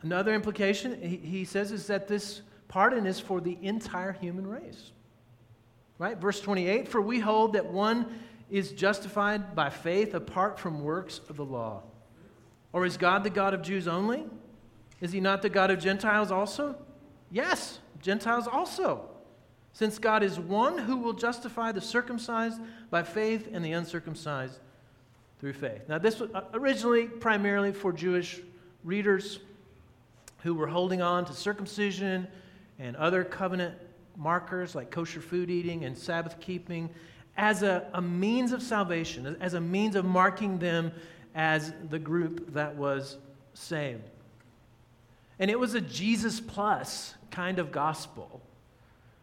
Another 0.01 0.33
implication, 0.33 0.99
he, 1.01 1.17
he 1.17 1.45
says, 1.45 1.71
is 1.71 1.87
that 1.87 2.07
this 2.07 2.41
pardon 2.71 3.05
is 3.05 3.19
for 3.19 3.41
the 3.41 3.57
entire 3.61 4.13
human 4.13 4.47
race. 4.47 4.91
Right? 5.99 6.17
Verse 6.17 6.39
28 6.39 6.87
For 6.87 7.01
we 7.01 7.19
hold 7.19 7.53
that 7.53 7.65
one 7.67 8.19
is 8.49 8.71
justified 8.71 9.53
by 9.55 9.69
faith 9.69 10.13
apart 10.13 10.57
from 10.57 10.81
works 10.81 11.19
of 11.29 11.35
the 11.35 11.45
law. 11.45 11.83
Or 12.73 12.85
is 12.85 12.95
God 12.95 13.23
the 13.23 13.29
God 13.29 13.53
of 13.53 13.61
Jews 13.61 13.87
only? 13.87 14.23
Is 15.01 15.11
he 15.11 15.19
not 15.19 15.41
the 15.41 15.49
God 15.49 15.69
of 15.69 15.79
Gentiles 15.79 16.31
also? 16.31 16.75
Yes, 17.29 17.79
Gentiles 18.01 18.47
also. 18.47 19.09
Since 19.73 19.99
God 19.99 20.23
is 20.23 20.39
one 20.39 20.77
who 20.77 20.97
will 20.97 21.13
justify 21.13 21.71
the 21.71 21.81
circumcised 21.81 22.61
by 22.89 23.03
faith 23.03 23.49
and 23.51 23.63
the 23.63 23.73
uncircumcised 23.73 24.59
through 25.39 25.53
faith. 25.53 25.81
Now, 25.89 25.97
this 25.97 26.19
was 26.19 26.29
uh, 26.33 26.43
originally 26.53 27.07
primarily 27.07 27.73
for 27.73 27.91
Jewish 27.91 28.39
readers 28.83 29.39
who 30.43 30.55
were 30.55 30.67
holding 30.67 31.01
on 31.01 31.25
to 31.25 31.33
circumcision 31.33 32.27
and 32.81 32.95
other 32.97 33.23
covenant 33.23 33.75
markers 34.17 34.75
like 34.75 34.89
kosher 34.89 35.21
food 35.21 35.49
eating 35.49 35.85
and 35.85 35.97
Sabbath 35.97 36.39
keeping 36.39 36.89
as 37.37 37.63
a, 37.63 37.87
a 37.93 38.01
means 38.01 38.51
of 38.51 38.61
salvation, 38.61 39.37
as 39.39 39.53
a 39.53 39.61
means 39.61 39.95
of 39.95 40.03
marking 40.03 40.57
them 40.57 40.91
as 41.33 41.73
the 41.89 41.99
group 41.99 42.53
that 42.53 42.75
was 42.75 43.17
saved. 43.53 44.03
And 45.39 45.49
it 45.49 45.57
was 45.57 45.75
a 45.75 45.81
Jesus 45.81 46.39
plus 46.39 47.13
kind 47.29 47.59
of 47.59 47.71
gospel. 47.71 48.41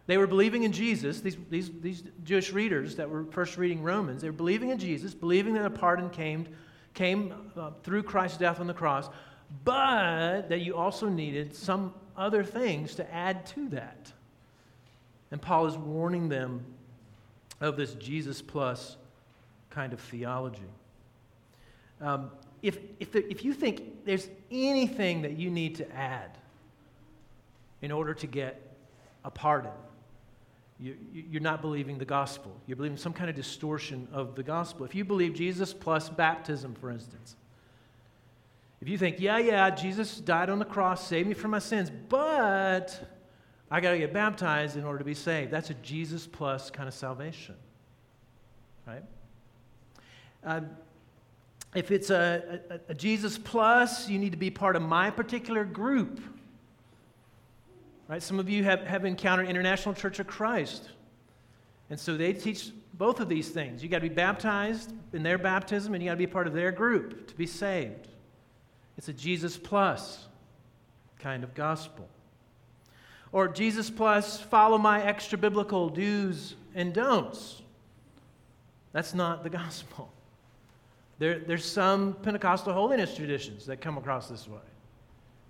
They 0.07 0.17
were 0.17 0.25
believing 0.25 0.63
in 0.63 0.71
Jesus, 0.71 1.21
these, 1.21 1.37
these, 1.49 1.69
these 1.81 2.03
Jewish 2.23 2.51
readers 2.51 2.95
that 2.95 3.09
were 3.09 3.25
first 3.25 3.57
reading 3.57 3.83
Romans, 3.83 4.21
they 4.21 4.29
were 4.29 4.33
believing 4.33 4.69
in 4.69 4.79
Jesus, 4.79 5.13
believing 5.13 5.53
that 5.53 5.65
a 5.65 5.69
pardon 5.69 6.09
came, 6.09 6.47
came 6.93 7.33
uh, 7.55 7.71
through 7.83 8.03
Christ's 8.03 8.37
death 8.37 8.59
on 8.59 8.67
the 8.67 8.73
cross, 8.73 9.09
but 9.63 10.49
that 10.49 10.59
you 10.59 10.75
also 10.75 11.07
needed 11.07 11.55
some 11.55 11.93
other 12.17 12.43
things 12.43 12.95
to 12.95 13.13
add 13.13 13.45
to 13.47 13.69
that. 13.69 14.11
And 15.31 15.41
Paul 15.41 15.67
is 15.67 15.77
warning 15.77 16.29
them 16.29 16.63
of 17.61 17.77
this 17.77 17.93
Jesus 17.95 18.41
plus 18.41 18.97
kind 19.69 19.93
of 19.93 19.99
theology. 19.99 20.61
Um, 22.01 22.31
if, 22.61 22.77
if, 22.99 23.15
if 23.15 23.45
you 23.45 23.53
think 23.53 24.05
there's 24.05 24.27
anything 24.51 25.21
that 25.21 25.37
you 25.37 25.49
need 25.49 25.75
to 25.75 25.95
add 25.95 26.37
in 27.81 27.91
order 27.91 28.13
to 28.13 28.27
get 28.27 28.61
a 29.23 29.31
pardon, 29.31 29.71
you, 30.79 30.95
you're 31.13 31.41
not 31.41 31.61
believing 31.61 31.97
the 31.97 32.05
gospel. 32.05 32.55
You're 32.65 32.77
believing 32.77 32.97
some 32.97 33.13
kind 33.13 33.29
of 33.29 33.35
distortion 33.35 34.07
of 34.11 34.35
the 34.35 34.43
gospel. 34.43 34.85
If 34.85 34.95
you 34.95 35.03
believe 35.03 35.33
Jesus 35.33 35.73
plus 35.73 36.09
baptism, 36.09 36.73
for 36.75 36.89
instance, 36.89 37.35
if 38.81 38.87
you 38.87 38.97
think, 38.97 39.19
yeah, 39.19 39.37
yeah, 39.37 39.69
Jesus 39.69 40.19
died 40.19 40.49
on 40.49 40.59
the 40.59 40.65
cross, 40.65 41.07
saved 41.07 41.27
me 41.27 41.33
from 41.33 41.51
my 41.51 41.59
sins, 41.59 41.91
but 42.07 42.97
I 43.69 43.81
got 43.81 43.91
to 43.91 43.97
get 43.97 44.13
baptized 44.13 44.77
in 44.77 44.83
order 44.83 44.99
to 44.99 45.05
be 45.05 45.13
saved, 45.13 45.51
that's 45.51 45.69
a 45.69 45.75
Jesus 45.75 46.25
plus 46.25 46.71
kind 46.71 46.87
of 46.87 46.93
salvation. 46.93 47.55
Right? 48.87 49.03
Uh, 50.43 50.61
if 51.75 51.91
it's 51.91 52.09
a, 52.09 52.61
a, 52.69 52.79
a 52.91 52.93
Jesus 52.93 53.37
plus, 53.37 54.09
you 54.09 54.17
need 54.17 54.31
to 54.31 54.37
be 54.37 54.49
part 54.49 54.75
of 54.75 54.81
my 54.81 55.11
particular 55.11 55.65
group. 55.65 56.21
Right? 58.07 58.23
Some 58.23 58.39
of 58.39 58.49
you 58.49 58.63
have, 58.63 58.87
have 58.87 59.05
encountered 59.05 59.47
International 59.47 59.93
Church 59.93 60.19
of 60.19 60.25
Christ. 60.25 60.89
And 61.91 61.99
so 61.99 62.17
they 62.17 62.33
teach 62.33 62.71
both 62.93 63.19
of 63.19 63.29
these 63.29 63.49
things. 63.49 63.83
You 63.83 63.89
got 63.89 63.97
to 63.97 64.09
be 64.09 64.15
baptized 64.15 64.93
in 65.13 65.21
their 65.21 65.37
baptism, 65.37 65.93
and 65.93 66.01
you 66.01 66.09
got 66.09 66.15
to 66.15 66.17
be 66.17 66.27
part 66.27 66.47
of 66.47 66.53
their 66.53 66.71
group 66.71 67.27
to 67.27 67.35
be 67.35 67.45
saved. 67.45 68.07
It's 68.99 69.07
a 69.07 69.13
Jesus 69.13 69.57
plus 69.57 70.27
kind 71.19 71.45
of 71.45 71.55
gospel. 71.55 72.05
Or 73.31 73.47
Jesus 73.47 73.89
plus, 73.89 74.41
follow 74.41 74.77
my 74.77 75.01
extra 75.01 75.37
biblical 75.37 75.87
do's 75.87 76.55
and 76.75 76.93
don'ts. 76.93 77.61
That's 78.91 79.13
not 79.13 79.43
the 79.43 79.49
gospel. 79.49 80.11
There, 81.17 81.39
there's 81.39 81.63
some 81.63 82.15
Pentecostal 82.23 82.73
holiness 82.73 83.15
traditions 83.15 83.65
that 83.67 83.79
come 83.79 83.97
across 83.97 84.27
this 84.27 84.49
way. 84.49 84.59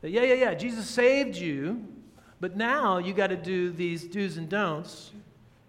That, 0.02 0.12
yeah, 0.12 0.26
yeah, 0.26 0.36
yeah, 0.36 0.54
Jesus 0.54 0.88
saved 0.88 1.36
you, 1.36 1.84
but 2.40 2.56
now 2.56 3.00
you 3.00 3.14
got 3.16 3.32
to 3.32 3.36
do 3.36 3.72
these 3.72 4.04
do's 4.04 4.38
and 4.38 4.48
don'ts 4.48 5.10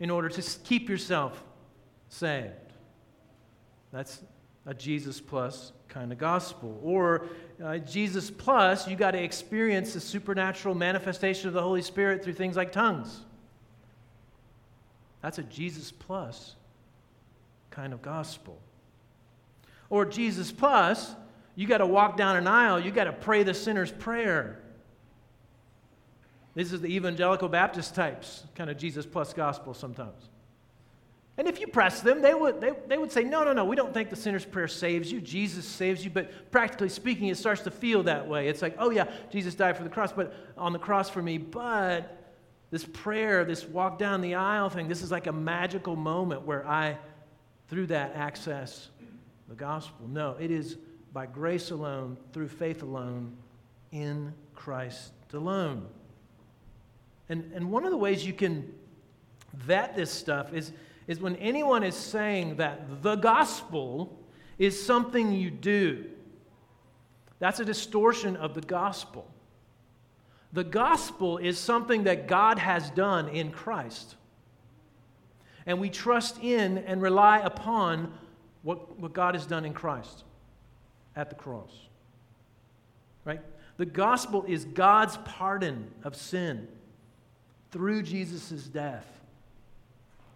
in 0.00 0.10
order 0.10 0.28
to 0.28 0.42
keep 0.64 0.86
yourself 0.86 1.42
saved. 2.10 2.52
That's 3.90 4.20
a 4.66 4.74
Jesus 4.74 5.18
plus 5.18 5.72
kind 5.90 6.12
of 6.12 6.18
gospel. 6.18 6.78
Or 6.82 7.26
uh, 7.62 7.78
Jesus 7.78 8.30
plus, 8.30 8.88
you 8.88 8.96
got 8.96 9.12
to 9.12 9.22
experience 9.22 9.94
the 9.94 10.00
supernatural 10.00 10.74
manifestation 10.74 11.48
of 11.48 11.54
the 11.54 11.62
Holy 11.62 11.82
Spirit 11.82 12.24
through 12.24 12.34
things 12.34 12.56
like 12.56 12.72
tongues. 12.72 13.20
That's 15.22 15.38
a 15.38 15.42
Jesus 15.42 15.92
plus 15.92 16.56
kind 17.70 17.92
of 17.92 18.02
gospel. 18.02 18.58
Or 19.90 20.04
Jesus 20.04 20.50
plus, 20.50 21.14
you 21.54 21.66
got 21.66 21.78
to 21.78 21.86
walk 21.86 22.16
down 22.16 22.36
an 22.36 22.46
aisle, 22.46 22.80
you 22.80 22.90
got 22.90 23.04
to 23.04 23.12
pray 23.12 23.42
the 23.42 23.54
sinner's 23.54 23.92
prayer. 23.92 24.60
This 26.54 26.72
is 26.72 26.80
the 26.80 26.94
evangelical 26.94 27.48
Baptist 27.48 27.94
types, 27.94 28.44
kind 28.54 28.70
of 28.70 28.78
Jesus 28.78 29.06
plus 29.06 29.32
gospel 29.32 29.74
sometimes. 29.74 30.30
And 31.40 31.48
if 31.48 31.58
you 31.58 31.68
press 31.68 32.02
them, 32.02 32.20
they 32.20 32.34
would, 32.34 32.60
they, 32.60 32.72
they 32.86 32.98
would 32.98 33.10
say, 33.10 33.24
No, 33.24 33.44
no, 33.44 33.54
no, 33.54 33.64
we 33.64 33.74
don't 33.74 33.94
think 33.94 34.10
the 34.10 34.16
sinner's 34.16 34.44
prayer 34.44 34.68
saves 34.68 35.10
you. 35.10 35.22
Jesus 35.22 35.64
saves 35.64 36.04
you. 36.04 36.10
But 36.10 36.50
practically 36.50 36.90
speaking, 36.90 37.28
it 37.28 37.38
starts 37.38 37.62
to 37.62 37.70
feel 37.70 38.02
that 38.02 38.28
way. 38.28 38.48
It's 38.48 38.60
like, 38.60 38.76
Oh, 38.78 38.90
yeah, 38.90 39.10
Jesus 39.32 39.54
died 39.54 39.74
for 39.74 39.82
the 39.82 39.88
cross, 39.88 40.12
but 40.12 40.34
on 40.58 40.74
the 40.74 40.78
cross 40.78 41.08
for 41.08 41.22
me. 41.22 41.38
But 41.38 42.34
this 42.70 42.84
prayer, 42.84 43.46
this 43.46 43.64
walk 43.64 43.98
down 43.98 44.20
the 44.20 44.34
aisle 44.34 44.68
thing, 44.68 44.86
this 44.86 45.00
is 45.00 45.10
like 45.10 45.28
a 45.28 45.32
magical 45.32 45.96
moment 45.96 46.42
where 46.42 46.68
I, 46.68 46.98
through 47.68 47.86
that, 47.86 48.16
access 48.16 48.90
the 49.48 49.54
gospel. 49.54 50.08
No, 50.08 50.36
it 50.38 50.50
is 50.50 50.76
by 51.14 51.24
grace 51.24 51.70
alone, 51.70 52.18
through 52.34 52.48
faith 52.48 52.82
alone, 52.82 53.34
in 53.92 54.34
Christ 54.54 55.12
alone. 55.32 55.86
And, 57.30 57.50
and 57.54 57.70
one 57.70 57.86
of 57.86 57.92
the 57.92 57.96
ways 57.96 58.26
you 58.26 58.34
can 58.34 58.74
vet 59.54 59.96
this 59.96 60.10
stuff 60.10 60.52
is, 60.52 60.72
is 61.06 61.20
when 61.20 61.36
anyone 61.36 61.82
is 61.82 61.94
saying 61.94 62.56
that 62.56 63.02
the 63.02 63.16
gospel 63.16 64.18
is 64.58 64.80
something 64.84 65.32
you 65.32 65.50
do. 65.50 66.04
That's 67.38 67.60
a 67.60 67.64
distortion 67.64 68.36
of 68.36 68.54
the 68.54 68.60
gospel. 68.60 69.26
The 70.52 70.64
gospel 70.64 71.38
is 71.38 71.58
something 71.58 72.04
that 72.04 72.26
God 72.26 72.58
has 72.58 72.90
done 72.90 73.28
in 73.28 73.50
Christ. 73.50 74.16
And 75.66 75.80
we 75.80 75.90
trust 75.90 76.38
in 76.42 76.78
and 76.78 77.00
rely 77.00 77.38
upon 77.38 78.12
what, 78.62 78.98
what 78.98 79.12
God 79.12 79.34
has 79.34 79.46
done 79.46 79.64
in 79.64 79.72
Christ 79.72 80.24
at 81.16 81.30
the 81.30 81.36
cross. 81.36 81.72
Right? 83.24 83.40
The 83.76 83.86
gospel 83.86 84.44
is 84.46 84.64
God's 84.64 85.16
pardon 85.24 85.90
of 86.04 86.16
sin 86.16 86.68
through 87.70 88.02
Jesus' 88.02 88.64
death 88.64 89.19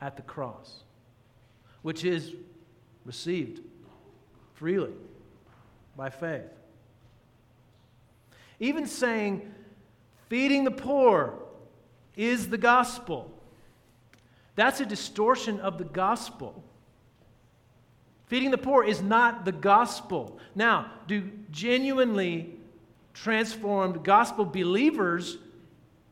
at 0.05 0.17
the 0.17 0.23
cross, 0.23 0.83
which 1.81 2.05
is 2.05 2.35
received 3.07 3.63
freely 4.53 4.93
by 5.97 6.11
faith. 6.11 6.53
Even 8.61 8.87
saying 8.87 9.51
feeding 10.29 10.65
the 10.65 10.71
poor 10.71 11.39
is 12.17 12.51
the 12.51 12.59
gospel, 12.59 13.31
that's 14.57 14.79
a 14.79 14.85
distortion 14.85 15.59
of 15.61 15.79
the 15.79 15.85
gospel. 15.85 16.63
Feeding 18.27 18.51
the 18.51 18.59
poor 18.59 18.85
is 18.85 19.01
not 19.01 19.47
the 19.47 19.53
gospel. 19.53 20.39
Now, 20.55 20.93
do 21.07 21.31
genuinely 21.51 22.55
transformed 23.15 24.05
gospel 24.05 24.45
believers 24.45 25.39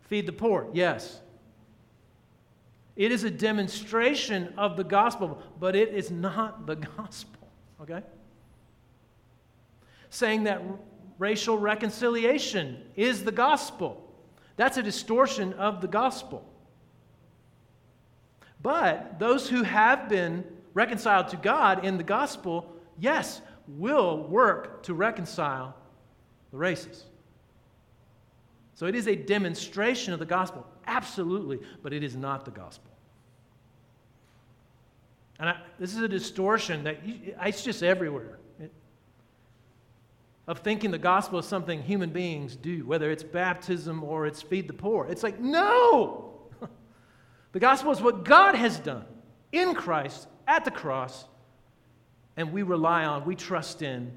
feed 0.08 0.24
the 0.24 0.32
poor? 0.32 0.68
Yes. 0.72 1.21
It 2.96 3.10
is 3.10 3.24
a 3.24 3.30
demonstration 3.30 4.52
of 4.58 4.76
the 4.76 4.84
gospel, 4.84 5.42
but 5.58 5.74
it 5.74 5.90
is 5.90 6.10
not 6.10 6.66
the 6.66 6.76
gospel, 6.76 7.48
okay? 7.80 8.02
Saying 10.10 10.44
that 10.44 10.62
racial 11.18 11.58
reconciliation 11.58 12.82
is 12.96 13.24
the 13.24 13.32
gospel. 13.32 14.12
That's 14.56 14.76
a 14.76 14.82
distortion 14.82 15.54
of 15.54 15.80
the 15.80 15.88
gospel. 15.88 16.46
But 18.60 19.18
those 19.18 19.48
who 19.48 19.62
have 19.62 20.08
been 20.08 20.44
reconciled 20.74 21.28
to 21.28 21.36
God 21.36 21.84
in 21.84 21.96
the 21.96 22.04
gospel, 22.04 22.70
yes, 22.98 23.40
will 23.66 24.24
work 24.28 24.82
to 24.84 24.94
reconcile 24.94 25.74
the 26.50 26.58
races. 26.58 27.04
So 28.74 28.86
it 28.86 28.94
is 28.94 29.06
a 29.06 29.14
demonstration 29.14 30.12
of 30.12 30.18
the 30.18 30.26
gospel, 30.26 30.66
absolutely, 30.86 31.60
but 31.82 31.92
it 31.92 32.02
is 32.02 32.16
not 32.16 32.44
the 32.44 32.50
gospel. 32.50 32.90
And 35.38 35.50
I, 35.50 35.56
this 35.78 35.94
is 35.94 36.02
a 36.02 36.08
distortion 36.08 36.84
that 36.84 37.04
you, 37.04 37.34
it's 37.42 37.64
just 37.64 37.82
everywhere 37.82 38.38
it, 38.60 38.72
of 40.46 40.60
thinking 40.60 40.90
the 40.90 40.98
gospel 40.98 41.38
is 41.38 41.46
something 41.46 41.82
human 41.82 42.10
beings 42.10 42.56
do, 42.56 42.86
whether 42.86 43.10
it's 43.10 43.22
baptism 43.22 44.04
or 44.04 44.26
it's 44.26 44.40
feed 44.40 44.68
the 44.68 44.72
poor. 44.72 45.06
It's 45.06 45.22
like, 45.22 45.40
no! 45.40 46.40
the 47.52 47.60
gospel 47.60 47.92
is 47.92 48.00
what 48.00 48.24
God 48.24 48.54
has 48.54 48.78
done 48.78 49.04
in 49.50 49.74
Christ 49.74 50.28
at 50.46 50.64
the 50.64 50.70
cross, 50.70 51.24
and 52.36 52.52
we 52.52 52.62
rely 52.62 53.04
on, 53.04 53.24
we 53.24 53.34
trust 53.34 53.82
in 53.82 54.12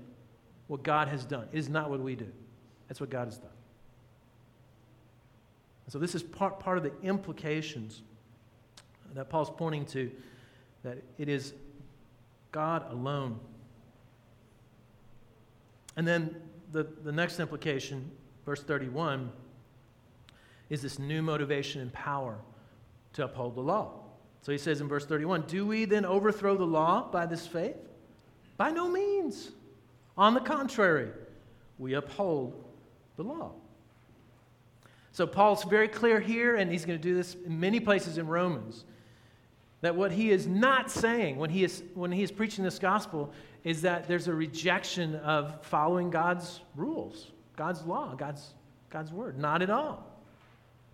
what 0.67 0.83
God 0.83 1.07
has 1.07 1.25
done. 1.25 1.47
It 1.51 1.57
is 1.57 1.69
not 1.69 1.89
what 1.89 1.99
we 1.99 2.15
do, 2.15 2.31
that's 2.87 3.01
what 3.01 3.09
God 3.09 3.25
has 3.25 3.37
done. 3.37 3.49
And 5.85 5.93
so, 5.93 5.99
this 5.99 6.15
is 6.15 6.23
part, 6.23 6.59
part 6.59 6.77
of 6.77 6.83
the 6.83 6.93
implications 7.01 8.01
that 9.13 9.29
Paul's 9.29 9.49
pointing 9.49 9.85
to 9.87 10.11
that 10.83 10.97
it 11.17 11.29
is 11.29 11.53
God 12.51 12.91
alone. 12.91 13.39
And 15.95 16.07
then 16.07 16.35
the, 16.71 16.83
the 17.03 17.11
next 17.11 17.39
implication, 17.39 18.11
verse 18.45 18.61
31, 18.61 19.31
is 20.69 20.81
this 20.81 20.99
new 20.99 21.21
motivation 21.21 21.81
and 21.81 21.91
power 21.93 22.37
to 23.13 23.23
uphold 23.23 23.55
the 23.55 23.61
law. 23.61 23.93
So 24.41 24.51
he 24.51 24.57
says 24.57 24.81
in 24.81 24.87
verse 24.87 25.05
31 25.05 25.45
Do 25.47 25.65
we 25.65 25.85
then 25.85 26.05
overthrow 26.05 26.55
the 26.55 26.65
law 26.65 27.09
by 27.09 27.25
this 27.25 27.47
faith? 27.47 27.77
By 28.57 28.71
no 28.71 28.89
means. 28.89 29.51
On 30.17 30.33
the 30.33 30.39
contrary, 30.39 31.09
we 31.77 31.93
uphold 31.93 32.63
the 33.17 33.23
law. 33.23 33.51
So 35.15 35.25
Paul's 35.25 35.63
very 35.63 35.87
clear 35.87 36.19
here, 36.19 36.57
and 36.57 36.69
he's 36.69 36.83
going 36.83 36.99
to 36.99 37.01
do 37.01 37.15
this 37.15 37.37
in 37.45 37.57
many 37.57 37.79
places 37.79 38.17
in 38.17 38.27
Romans, 38.27 38.83
that 39.79 39.95
what 39.95 40.11
he 40.11 40.29
is 40.29 40.45
not 40.45 40.91
saying 40.91 41.37
when 41.37 41.49
he 41.49 41.63
is, 41.63 41.83
when 41.93 42.11
he 42.11 42.21
is 42.21 42.33
preaching 42.33 42.65
this 42.65 42.79
gospel 42.79 43.31
is 43.63 43.83
that 43.83 44.09
there's 44.09 44.27
a 44.27 44.33
rejection 44.33 45.15
of 45.15 45.63
following 45.63 46.09
God's 46.09 46.59
rules, 46.75 47.31
God's 47.55 47.85
law, 47.85 48.13
God's, 48.13 48.55
God's 48.89 49.13
word. 49.13 49.39
Not 49.39 49.61
at 49.61 49.69
all. 49.69 50.05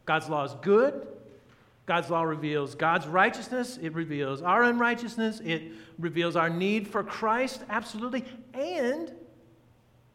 God's 0.05 0.29
law 0.29 0.43
is 0.43 0.53
good. 0.61 1.07
God's 1.87 2.11
law 2.11 2.21
reveals 2.21 2.75
God's 2.75 3.07
righteousness. 3.07 3.79
It 3.81 3.91
reveals 3.95 4.43
our 4.43 4.65
unrighteousness. 4.65 5.41
It 5.43 5.63
reveals 5.97 6.35
our 6.35 6.47
need 6.47 6.87
for 6.87 7.03
Christ, 7.03 7.61
absolutely. 7.71 8.23
And 8.53 9.11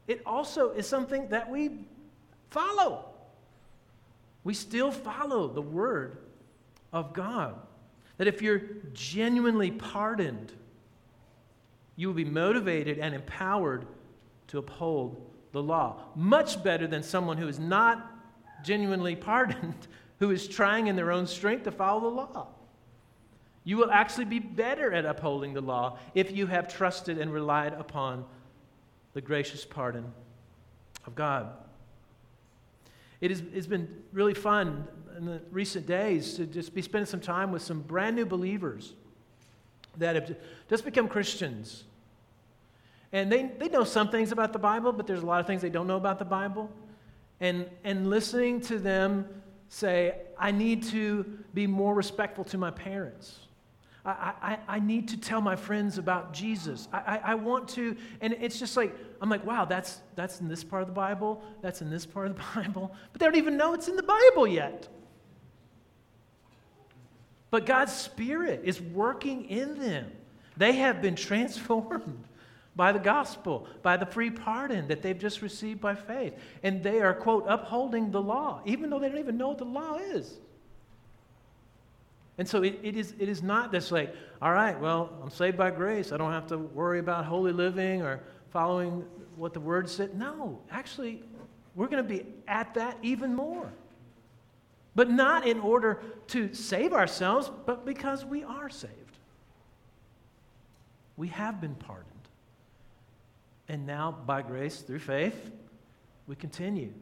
it 0.07 0.23
also 0.25 0.71
is 0.71 0.87
something 0.87 1.27
that 1.31 1.51
we 1.51 1.81
follow. 2.51 3.07
We 4.47 4.55
still 4.55 4.93
follow 4.93 5.49
the 5.49 5.61
word 5.61 6.19
of 6.93 7.13
God. 7.13 7.57
That 8.19 8.29
if 8.29 8.41
you're 8.41 8.63
genuinely 8.93 9.73
pardoned, 9.73 10.53
you 11.97 12.07
will 12.07 12.15
be 12.15 12.25
motivated 12.25 13.01
and 13.01 13.13
empowered 13.13 13.87
to 14.47 14.59
uphold 14.59 15.21
the 15.51 15.61
law. 15.61 16.01
Much 16.15 16.63
better 16.63 16.87
than 16.87 17.03
someone 17.03 17.39
who 17.39 17.49
is 17.49 17.59
not 17.59 18.09
genuinely 18.63 19.17
pardoned, 19.17 19.89
who 20.21 20.31
is 20.31 20.47
trying 20.47 20.87
in 20.87 20.95
their 20.95 21.11
own 21.11 21.27
strength 21.27 21.65
to 21.65 21.73
follow 21.73 22.03
the 22.03 22.17
law. 22.17 22.47
You 23.65 23.79
will 23.79 23.91
actually 23.91 24.27
be 24.27 24.39
better 24.39 24.93
at 24.93 25.05
upholding 25.05 25.55
the 25.55 25.61
law 25.61 25.99
if 26.15 26.31
you 26.31 26.47
have 26.47 26.73
trusted 26.73 27.19
and 27.19 27.33
relied 27.33 27.73
upon 27.73 28.25
the 29.13 29.21
gracious 29.21 29.65
pardon 29.65 30.13
of 31.05 31.17
God. 31.17 31.66
It 33.27 33.31
has 33.33 33.43
it's 33.53 33.67
been 33.67 33.89
really 34.13 34.35
fun 34.35 34.87
in 35.19 35.27
the 35.27 35.41
recent 35.51 35.85
days 35.85 36.35
to 36.35 36.47
just 36.47 36.73
be 36.73 36.81
spending 36.81 37.07
some 37.07 37.21
time 37.21 37.51
with 37.51 37.63
some 37.63 37.81
brand 37.81 38.15
new 38.15 38.25
believers 38.25 38.93
that 39.97 40.15
have 40.15 40.37
just 40.71 40.85
become 40.85 41.09
Christians. 41.09 41.83
And 43.13 43.33
they, 43.33 43.51
they 43.59 43.69
know 43.69 43.83
some 43.83 44.11
things 44.11 44.31
about 44.31 44.53
the 44.53 44.61
Bible, 44.61 44.93
but 44.93 45.09
there's 45.09 45.23
a 45.23 45.27
lot 45.27 45.41
of 45.41 45.47
things 45.47 45.61
they 45.61 45.71
don't 45.71 45.89
know 45.89 45.97
about 45.97 46.21
the 46.21 46.25
Bible. 46.25 46.71
And, 47.41 47.69
and 47.83 48.09
listening 48.09 48.61
to 48.63 48.79
them 48.79 49.27
say, 49.69 50.15
I 50.39 50.53
need 50.53 50.85
to 50.85 51.25
be 51.53 51.67
more 51.67 51.95
respectful 51.95 52.45
to 52.45 52.59
my 52.59 52.71
parents. 52.71 53.41
I, 54.07 54.35
I, 54.41 54.77
I 54.77 54.79
need 54.79 55.09
to 55.09 55.17
tell 55.17 55.41
my 55.41 55.57
friends 55.57 55.99
about 55.99 56.33
Jesus. 56.33 56.87
I, 56.93 56.99
I, 56.99 57.21
I 57.33 57.35
want 57.35 57.69
to, 57.71 57.97
and 58.21 58.37
it's 58.41 58.59
just 58.59 58.77
like, 58.77 58.97
I'm 59.21 59.29
like, 59.29 59.45
wow, 59.45 59.65
that's, 59.65 60.01
that's 60.15 60.41
in 60.41 60.49
this 60.49 60.63
part 60.63 60.83
of 60.83 60.89
the 60.89 60.95
Bible, 60.95 61.43
that's 61.61 61.83
in 61.83 61.91
this 61.91 62.07
part 62.07 62.29
of 62.29 62.37
the 62.37 62.43
Bible, 62.63 62.95
but 63.13 63.21
they 63.21 63.27
don't 63.27 63.37
even 63.37 63.57
know 63.57 63.75
it's 63.75 63.89
in 63.89 63.97
the 63.97 64.05
Bible 64.05 64.47
yet. 64.47 64.87
But 67.51 67.67
God's 67.67 67.93
Spirit 67.93 68.61
is 68.65 68.81
working 68.81 69.47
in 69.47 69.79
them. 69.79 70.13
They 70.57 70.73
have 70.73 71.03
been 71.03 71.17
transformed 71.17 72.25
by 72.77 72.93
the 72.93 72.99
gospel, 73.01 73.67
by 73.83 73.97
the 73.97 74.07
free 74.07 74.31
pardon 74.31 74.87
that 74.89 75.03
they've 75.03 75.19
just 75.19 75.43
received 75.43 75.81
by 75.81 75.97
faith. 75.97 76.35
And 76.63 76.83
they 76.83 77.01
are, 77.01 77.15
quote, 77.15 77.45
upholding 77.49 78.13
the 78.13 78.23
law, 78.23 78.61
even 78.67 78.89
though 78.89 79.01
they 79.01 79.09
don't 79.09 79.19
even 79.19 79.37
know 79.37 79.49
what 79.49 79.59
the 79.59 79.65
law 79.65 79.97
is. 79.97 80.39
And 82.39 82.47
so 82.47 82.63
it, 82.63 82.79
it, 82.83 82.97
is, 82.97 83.15
it 83.19 83.29
is 83.29 83.43
not 83.43 83.73
this 83.73 83.91
like, 83.91 84.15
all 84.43 84.53
right, 84.53 84.79
well, 84.79 85.11
I'm 85.23 85.31
saved 85.31 85.57
by 85.57 85.71
grace. 85.71 86.13
I 86.13 86.17
don't 86.17 86.33
have 86.33 86.47
to 86.49 86.59
worry 86.59 86.99
about 86.99 87.25
holy 87.25 87.53
living 87.53 88.03
or 88.03 88.21
following 88.51 89.05
what 89.37 89.55
the 89.55 89.61
word 89.61 89.89
said. 89.89 90.19
No, 90.19 90.61
actually, 90.71 91.23
we're 91.75 91.89
going 91.89 92.03
to 92.03 92.09
be 92.09 92.27
at 92.47 92.75
that 92.75 92.99
even 93.03 93.35
more. 93.35 93.73
But 94.95 95.11
not 95.11 95.47
in 95.47 95.61
order 95.61 96.03
to 96.29 96.55
save 96.55 96.93
ourselves, 96.93 97.51
but 97.67 97.85
because 97.85 98.25
we 98.25 98.45
are 98.45 98.69
saved. 98.69 98.93
We 101.17 101.29
have 101.29 101.61
been 101.61 101.75
pardoned. 101.75 102.07
And 103.69 103.87
now, 103.87 104.17
by 104.27 104.43
grace, 104.43 104.81
through 104.81 105.01
faith, 105.01 105.51
we 106.27 106.37
continue 106.37 106.93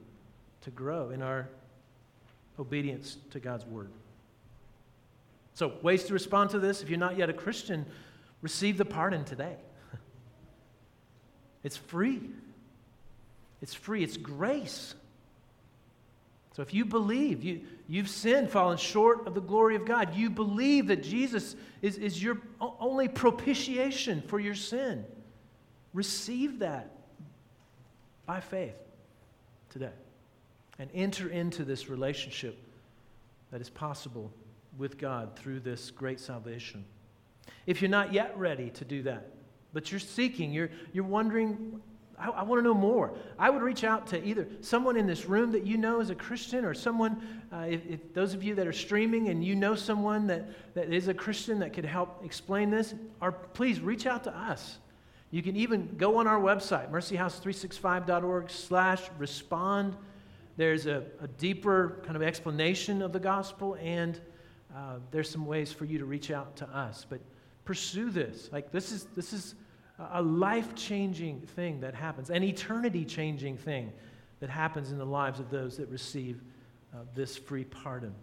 to 0.62 0.70
grow 0.70 1.10
in 1.10 1.22
our 1.22 1.48
obedience 2.58 3.18
to 3.30 3.38
God's 3.38 3.66
word. 3.66 3.90
So, 5.54 5.72
ways 5.82 6.04
to 6.04 6.12
respond 6.12 6.50
to 6.50 6.58
this 6.58 6.82
if 6.82 6.90
you're 6.90 6.98
not 6.98 7.16
yet 7.16 7.30
a 7.30 7.32
Christian, 7.32 7.86
receive 8.42 8.76
the 8.76 8.84
pardon 8.84 9.24
today. 9.24 9.56
It's 11.64 11.78
free. 11.78 12.20
It's 13.62 13.74
free. 13.74 14.04
It's 14.04 14.18
grace. 14.18 14.94
So 16.54 16.62
if 16.62 16.72
you 16.72 16.84
believe, 16.84 17.42
you, 17.42 17.62
you've 17.88 18.08
sinned, 18.08 18.48
fallen 18.48 18.78
short 18.78 19.26
of 19.26 19.34
the 19.34 19.40
glory 19.40 19.74
of 19.74 19.84
God, 19.84 20.14
you 20.14 20.30
believe 20.30 20.86
that 20.86 21.02
Jesus 21.02 21.56
is, 21.82 21.98
is 21.98 22.22
your 22.22 22.38
only 22.60 23.08
propitiation 23.08 24.22
for 24.22 24.38
your 24.38 24.54
sin, 24.54 25.04
receive 25.92 26.60
that 26.60 26.92
by 28.24 28.38
faith 28.38 28.76
today 29.70 29.90
and 30.78 30.88
enter 30.94 31.28
into 31.28 31.64
this 31.64 31.88
relationship 31.88 32.56
that 33.50 33.60
is 33.60 33.68
possible 33.68 34.30
with 34.78 34.98
God 34.98 35.36
through 35.36 35.60
this 35.60 35.90
great 35.90 36.20
salvation. 36.20 36.84
If 37.66 37.80
you're 37.80 37.90
not 37.90 38.12
yet 38.12 38.36
ready 38.38 38.70
to 38.70 38.84
do 38.84 39.02
that, 39.02 39.30
but 39.72 39.90
you're 39.90 40.00
seeking, 40.00 40.52
you're, 40.52 40.70
you're 40.92 41.04
wondering, 41.04 41.80
I, 42.18 42.28
I 42.28 42.42
want 42.44 42.60
to 42.60 42.62
know 42.62 42.74
more. 42.74 43.12
I 43.38 43.50
would 43.50 43.62
reach 43.62 43.84
out 43.84 44.06
to 44.08 44.24
either 44.24 44.46
someone 44.60 44.96
in 44.96 45.06
this 45.06 45.26
room 45.26 45.52
that 45.52 45.66
you 45.66 45.76
know 45.76 46.00
is 46.00 46.10
a 46.10 46.14
Christian 46.14 46.64
or 46.64 46.74
someone, 46.74 47.22
uh, 47.52 47.66
if, 47.68 47.84
if, 47.86 48.14
those 48.14 48.34
of 48.34 48.42
you 48.42 48.54
that 48.54 48.66
are 48.66 48.72
streaming 48.72 49.28
and 49.28 49.44
you 49.44 49.54
know 49.54 49.74
someone 49.74 50.26
that, 50.28 50.74
that 50.74 50.92
is 50.92 51.08
a 51.08 51.14
Christian 51.14 51.58
that 51.60 51.72
could 51.72 51.84
help 51.84 52.24
explain 52.24 52.70
this, 52.70 52.94
or 53.20 53.32
please 53.32 53.80
reach 53.80 54.06
out 54.06 54.24
to 54.24 54.36
us. 54.36 54.78
You 55.30 55.42
can 55.42 55.56
even 55.56 55.96
go 55.96 56.18
on 56.18 56.28
our 56.28 56.38
website, 56.38 56.92
mercyhouse365.org 56.92 58.50
slash 58.50 59.02
respond. 59.18 59.96
There's 60.56 60.86
a, 60.86 61.02
a 61.20 61.26
deeper 61.26 62.00
kind 62.04 62.14
of 62.14 62.22
explanation 62.22 63.02
of 63.02 63.12
the 63.12 63.18
gospel 63.18 63.76
and 63.80 64.20
uh, 64.74 64.96
there's 65.10 65.30
some 65.30 65.46
ways 65.46 65.72
for 65.72 65.84
you 65.84 65.98
to 65.98 66.04
reach 66.04 66.30
out 66.30 66.56
to 66.56 66.68
us. 66.68 67.06
But 67.08 67.20
pursue 67.64 68.10
this. 68.10 68.50
Like, 68.52 68.70
this 68.72 68.92
is, 68.92 69.04
this 69.16 69.32
is 69.32 69.54
a 70.12 70.22
life 70.22 70.74
changing 70.74 71.40
thing 71.40 71.80
that 71.80 71.94
happens, 71.94 72.30
an 72.30 72.42
eternity 72.42 73.04
changing 73.04 73.56
thing 73.56 73.92
that 74.40 74.50
happens 74.50 74.90
in 74.90 74.98
the 74.98 75.06
lives 75.06 75.40
of 75.40 75.50
those 75.50 75.76
that 75.76 75.88
receive 75.88 76.42
uh, 76.92 76.98
this 77.14 77.36
free 77.36 77.64
pardon. 77.64 78.14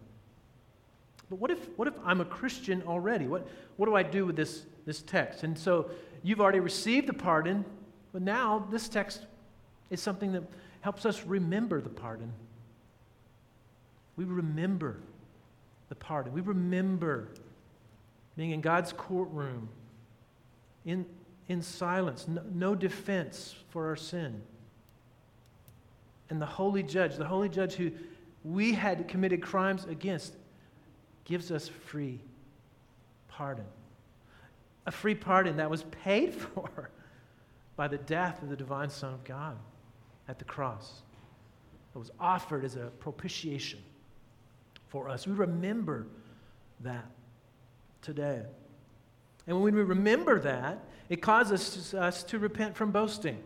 But 1.30 1.36
what 1.36 1.50
if, 1.50 1.66
what 1.76 1.88
if 1.88 1.94
I'm 2.04 2.20
a 2.20 2.26
Christian 2.26 2.82
already? 2.86 3.26
What, 3.26 3.48
what 3.76 3.86
do 3.86 3.96
I 3.96 4.02
do 4.02 4.26
with 4.26 4.36
this, 4.36 4.66
this 4.84 5.02
text? 5.02 5.44
And 5.44 5.58
so 5.58 5.90
you've 6.22 6.40
already 6.40 6.60
received 6.60 7.06
the 7.06 7.14
pardon, 7.14 7.64
but 8.12 8.22
now 8.22 8.66
this 8.70 8.88
text 8.88 9.22
is 9.88 10.00
something 10.00 10.32
that 10.32 10.42
helps 10.82 11.06
us 11.06 11.24
remember 11.24 11.80
the 11.80 11.88
pardon. 11.88 12.32
We 14.16 14.24
remember 14.24 14.98
the 15.92 15.96
pardon. 15.96 16.32
We 16.32 16.40
remember 16.40 17.28
being 18.34 18.52
in 18.52 18.62
God's 18.62 18.94
courtroom 18.94 19.68
in, 20.86 21.04
in 21.48 21.60
silence, 21.60 22.26
no, 22.26 22.40
no 22.50 22.74
defense 22.74 23.54
for 23.68 23.88
our 23.88 23.96
sin. 23.96 24.40
And 26.30 26.40
the 26.40 26.46
holy 26.46 26.82
judge, 26.82 27.16
the 27.16 27.26
holy 27.26 27.50
judge 27.50 27.74
who 27.74 27.90
we 28.42 28.72
had 28.72 29.06
committed 29.06 29.42
crimes 29.42 29.84
against, 29.84 30.32
gives 31.24 31.52
us 31.52 31.68
free 31.68 32.20
pardon. 33.28 33.66
A 34.86 34.90
free 34.90 35.14
pardon 35.14 35.58
that 35.58 35.68
was 35.68 35.82
paid 36.02 36.32
for 36.54 36.88
by 37.76 37.86
the 37.86 37.98
death 37.98 38.42
of 38.42 38.48
the 38.48 38.56
divine 38.56 38.88
Son 38.88 39.12
of 39.12 39.24
God 39.24 39.58
at 40.26 40.38
the 40.38 40.46
cross. 40.46 41.02
It 41.94 41.98
was 41.98 42.10
offered 42.18 42.64
as 42.64 42.76
a 42.76 42.86
propitiation 42.98 43.80
for 44.92 45.08
us. 45.08 45.26
We 45.26 45.32
remember 45.32 46.06
that 46.80 47.06
today. 48.02 48.42
And 49.46 49.62
when 49.62 49.74
we 49.74 49.82
remember 49.82 50.38
that, 50.40 50.84
it 51.08 51.22
causes 51.22 51.94
us 51.94 52.22
to 52.24 52.38
repent 52.38 52.76
from 52.76 52.92
boasting. 52.92 53.38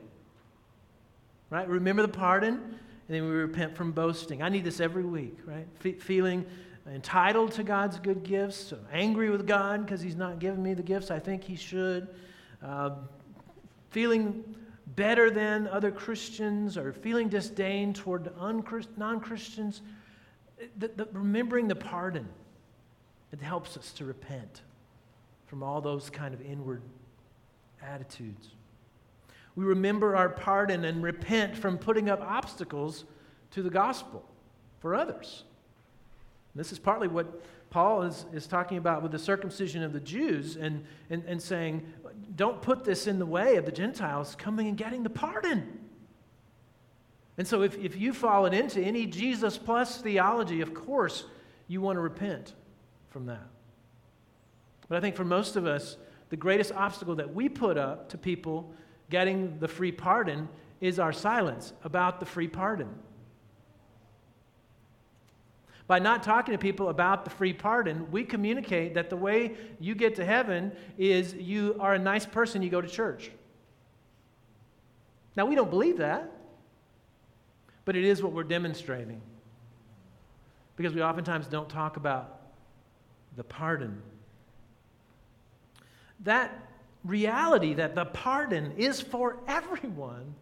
Right? 1.49 1.68
Remember 1.68 2.03
the 2.03 2.09
pardon, 2.09 2.55
and 2.55 2.76
then 3.09 3.22
we 3.22 3.30
repent 3.30 3.76
from 3.76 3.92
boasting. 3.92 4.42
I 4.42 4.49
need 4.49 4.64
this 4.64 4.80
every 4.80 5.05
week, 5.05 5.38
right? 5.47 5.68
Feeling 6.03 6.44
entitled 6.92 7.53
to 7.53 7.62
God's 7.62 8.01
good 8.01 8.24
gifts, 8.24 8.57
so 8.57 8.78
angry 8.92 9.30
with 9.30 9.47
God 9.47 9.86
because 9.86 10.01
He's 10.01 10.16
not 10.16 10.40
giving 10.40 10.64
me 10.64 10.74
the 10.74 10.82
gifts 10.82 11.12
I 11.12 11.20
think 11.20 11.44
He 11.44 11.55
should, 11.55 12.09
uh, 12.61 12.90
feeling 13.90 14.42
better 14.97 15.30
than 15.30 15.68
other 15.68 15.92
Christians, 15.92 16.76
or 16.76 16.92
feeling 16.92 17.28
disdain 17.28 17.94
toward 17.94 18.36
non 18.36 19.20
Christians 19.20 19.82
the, 20.79 20.89
the, 20.89 21.09
remembering 21.13 21.69
the 21.69 21.77
pardon, 21.77 22.29
it 23.33 23.41
helps 23.41 23.77
us 23.77 23.93
to 23.93 24.05
repent 24.05 24.63
from 25.47 25.63
all 25.63 25.81
those 25.81 26.11
kind 26.11 26.35
of 26.35 26.41
inward 26.41 26.83
attitudes. 27.83 28.51
We 29.55 29.65
remember 29.65 30.17
our 30.17 30.29
pardon 30.29 30.85
and 30.85 31.03
repent 31.03 31.57
from 31.57 31.79
putting 31.79 32.11
up 32.11 32.21
obstacles 32.21 33.05
to 33.53 33.63
the 33.63 33.71
gospel 33.71 34.25
for 34.81 34.95
others. 34.95 35.45
And 36.53 36.61
this 36.61 36.73
is 36.73 36.79
partly 36.79 37.09
what 37.09 37.43
Paul 37.71 38.03
is, 38.03 38.27
is 38.33 38.47
talking 38.47 38.79
about 38.79 39.03
with 39.03 39.13
the 39.13 39.19
circumcision 39.19 39.83
of 39.83 39.93
the 39.93 40.01
Jews 40.01 40.57
and, 40.57 40.85
and, 41.11 41.25
and 41.27 41.41
saying, 41.41 41.87
don't 42.35 42.61
put 42.61 42.85
this 42.85 43.07
in 43.07 43.19
the 43.19 43.27
way 43.27 43.57
of 43.57 43.65
the 43.65 43.73
Gentiles 43.73 44.35
coming 44.37 44.69
and 44.69 44.77
getting 44.77 45.03
the 45.03 45.11
pardon. 45.11 45.86
And 47.39 47.47
so, 47.47 47.62
if, 47.62 47.76
if 47.76 47.97
you've 47.97 48.16
fallen 48.16 48.55
into 48.55 48.80
any 48.80 49.07
Jesus 49.07 49.59
plus 49.59 49.99
theology, 49.99 50.62
of 50.62 50.72
course, 50.72 51.24
you 51.68 51.80
want 51.80 51.97
to 51.97 52.01
repent 52.01 52.55
from 53.11 53.26
that. 53.26 53.47
But 54.89 54.99
I 54.99 55.01
think 55.01 55.16
for 55.16 55.24
most 55.24 55.57
of 55.57 55.66
us, 55.66 55.97
the 56.30 56.37
greatest 56.37 56.72
obstacle 56.72 57.14
that 57.16 57.34
we 57.34 57.49
put 57.49 57.76
up 57.76 58.09
to 58.11 58.18
people 58.18 58.72
getting 59.11 59.59
the 59.59 59.68
free 59.68 59.93
pardon 59.93 60.49
is 60.80 60.99
our 60.99 61.12
silence 61.12 61.72
about 61.84 62.20
the 62.20 62.26
free 62.26 62.49
pardon. 62.49 62.89
By 65.87 66.01
not 66.01 66.22
talking 66.22 66.53
to 66.53 66.59
people 66.59 66.89
about 66.89 67.24
the 67.24 67.30
free 67.30 67.53
pardon, 67.53 68.11
we 68.11 68.24
communicate 68.24 68.95
that 68.95 69.09
the 69.09 69.16
way 69.16 69.55
you 69.78 69.95
get 69.95 70.16
to 70.16 70.24
heaven 70.24 70.72
is 70.99 71.34
you 71.34 71.76
are 71.78 71.95
a 71.95 71.99
nice 71.99 72.26
person, 72.26 72.62
you 72.62 72.70
go 72.70 72.80
to 72.80 72.89
church. 72.89 73.30
Now, 75.37 75.47
we 75.47 75.55
don't 75.55 75.70
believe 75.70 75.99
that 75.99 76.32
but 77.87 77.97
it 77.97 78.05
is 78.05 78.22
what 78.22 78.32
we're 78.32 78.45
demonstrating. 78.45 79.22
Because 80.76 80.93
we 80.93 81.03
oftentimes 81.03 81.47
don't 81.47 81.70
talk 81.70 81.97
about 81.97 82.41
the 83.37 83.45
pardon. 83.45 84.03
That 86.24 86.53
reality 87.05 87.74
that 87.74 87.95
the 87.95 88.05
pardon 88.05 88.72
is 88.76 89.01
for 89.01 89.39
everyone 89.47 90.34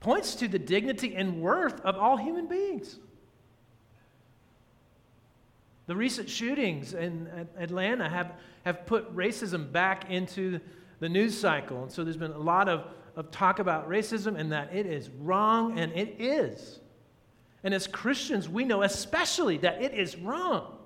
points 0.00 0.34
to 0.36 0.48
the 0.48 0.58
dignity 0.58 1.14
and 1.14 1.40
worth 1.40 1.80
of 1.80 1.96
all 1.96 2.16
human 2.16 2.46
beings. 2.46 2.98
The 5.86 5.96
recent 5.96 6.28
shootings 6.28 6.92
in 6.92 7.28
Atlanta 7.56 8.08
have, 8.08 8.32
have 8.64 8.84
put 8.84 9.14
racism 9.14 9.70
back 9.70 10.10
into 10.10 10.60
the 11.00 11.08
news 11.08 11.38
cycle. 11.38 11.84
And 11.84 11.92
so 11.92 12.04
there's 12.04 12.16
been 12.16 12.32
a 12.32 12.38
lot 12.38 12.68
of 12.68 12.84
of 13.18 13.32
talk 13.32 13.58
about 13.58 13.88
racism 13.88 14.38
and 14.38 14.52
that 14.52 14.72
it 14.72 14.86
is 14.86 15.10
wrong, 15.10 15.76
and 15.76 15.90
it 15.92 16.20
is. 16.20 16.78
And 17.64 17.74
as 17.74 17.88
Christians, 17.88 18.48
we 18.48 18.64
know 18.64 18.82
especially 18.82 19.58
that 19.58 19.82
it 19.82 19.92
is 19.92 20.16
wrong. 20.16 20.78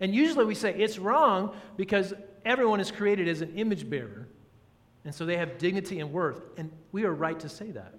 And 0.00 0.14
usually 0.14 0.46
we 0.46 0.54
say 0.54 0.74
it's 0.74 0.98
wrong 0.98 1.54
because 1.76 2.14
everyone 2.46 2.80
is 2.80 2.90
created 2.90 3.28
as 3.28 3.42
an 3.42 3.58
image 3.58 3.88
bearer. 3.88 4.26
And 5.04 5.14
so 5.14 5.26
they 5.26 5.36
have 5.36 5.58
dignity 5.58 6.00
and 6.00 6.10
worth. 6.10 6.40
And 6.56 6.72
we 6.92 7.04
are 7.04 7.12
right 7.12 7.38
to 7.40 7.50
say 7.50 7.70
that. 7.72 7.94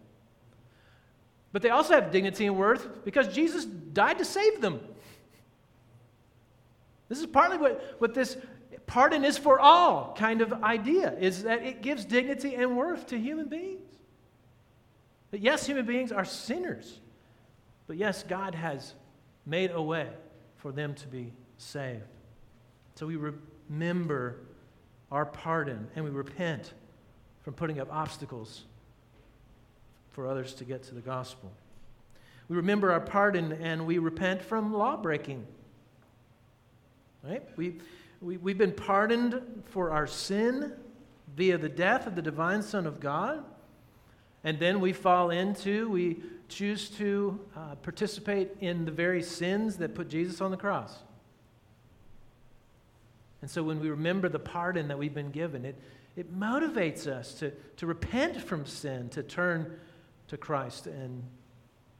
But 1.52 1.62
they 1.62 1.70
also 1.70 1.94
have 1.94 2.12
dignity 2.12 2.48
and 2.48 2.58
worth 2.58 3.06
because 3.06 3.28
Jesus 3.28 3.64
died 3.64 4.18
to 4.18 4.26
save 4.26 4.60
them. 4.60 4.82
This 7.10 7.20
is 7.20 7.28
partly 7.28 7.60
what, 7.60 7.96
what 8.00 8.16
this 8.16 8.38
pardon 8.88 9.24
is 9.24 9.38
for 9.38 9.60
all 9.60 10.16
kind 10.18 10.42
of 10.42 10.52
idea 10.64 11.14
is 11.20 11.44
that 11.44 11.64
it 11.64 11.82
gives 11.82 12.06
dignity 12.06 12.56
and 12.56 12.78
worth 12.78 13.08
to 13.08 13.18
human 13.18 13.48
beings. 13.48 13.82
That 15.32 15.42
yes, 15.42 15.66
human 15.66 15.86
beings 15.86 16.12
are 16.12 16.26
sinners, 16.26 17.00
but 17.88 17.98
yes, 17.98 18.24
God 18.24 18.56
has 18.56 18.94
made 19.46 19.72
a 19.72 19.82
way 19.82 20.08
for 20.58 20.72
them 20.72 20.94
to 20.96 21.08
be 21.08 21.34
saved. 21.58 22.02
So 22.96 23.06
we 23.06 23.18
remember 23.70 24.38
our 25.12 25.26
pardon 25.26 25.88
and 25.96 26.04
we 26.04 26.12
repent 26.12 26.74
from 27.44 27.54
putting 27.54 27.80
up 27.80 27.88
obstacles 27.92 28.64
for 30.12 30.28
others 30.28 30.54
to 30.56 30.64
get 30.64 30.84
to 30.84 30.96
the 30.96 31.02
gospel. 31.02 31.52
We 32.48 32.56
remember 32.56 32.92
our 32.92 33.02
pardon 33.02 33.54
and 33.54 33.86
we 33.86 33.98
repent 33.98 34.42
from 34.42 34.74
law 34.74 34.98
breaking. 34.98 35.46
Right? 37.24 37.44
We, 37.56 37.76
we, 38.26 38.38
we've 38.38 38.58
been 38.58 38.72
pardoned 38.72 39.64
for 39.66 39.92
our 39.92 40.08
sin 40.08 40.74
via 41.36 41.58
the 41.58 41.70
death 41.70 42.08
of 42.08 42.16
the 42.16 42.22
divine 42.22 42.64
Son 42.64 42.88
of 42.88 43.00
God. 43.00 43.44
And 44.44 44.60
then 44.60 44.80
we 44.80 44.94
fall 44.94 45.30
into, 45.30 45.90
we 45.90 46.18
choose 46.50 46.90
to 46.92 47.40
uh, 47.56 47.76
participate 47.76 48.52
in 48.62 48.86
the 48.86 48.92
very 48.92 49.22
sins 49.22 49.78
that 49.78 49.94
put 49.94 50.10
Jesus 50.10 50.42
on 50.42 50.52
the 50.52 50.58
cross. 50.58 50.96
And 53.42 53.50
so 53.50 53.62
when 53.62 53.80
we 53.80 53.90
remember 53.90 54.28
the 54.28 54.40
pardon 54.40 54.88
that 54.88 54.98
we've 54.98 55.14
been 55.14 55.32
given, 55.32 55.64
it, 55.64 55.76
it 56.16 56.36
motivates 56.38 57.06
us 57.06 57.34
to, 57.36 57.52
to 57.78 57.86
repent 57.86 58.42
from 58.42 58.66
sin, 58.66 59.10
to 59.10 59.22
turn 59.22 59.80
to 60.30 60.38
Christ, 60.38 60.88
and 60.88 61.24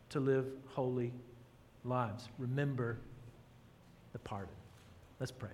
to 0.10 0.20
live 0.20 0.46
holy 0.70 1.14
lives. 1.84 2.30
Remember 2.40 2.98
the 4.14 4.20
pardon. 4.20 4.56
Let's 5.20 5.32
pray. 5.32 5.52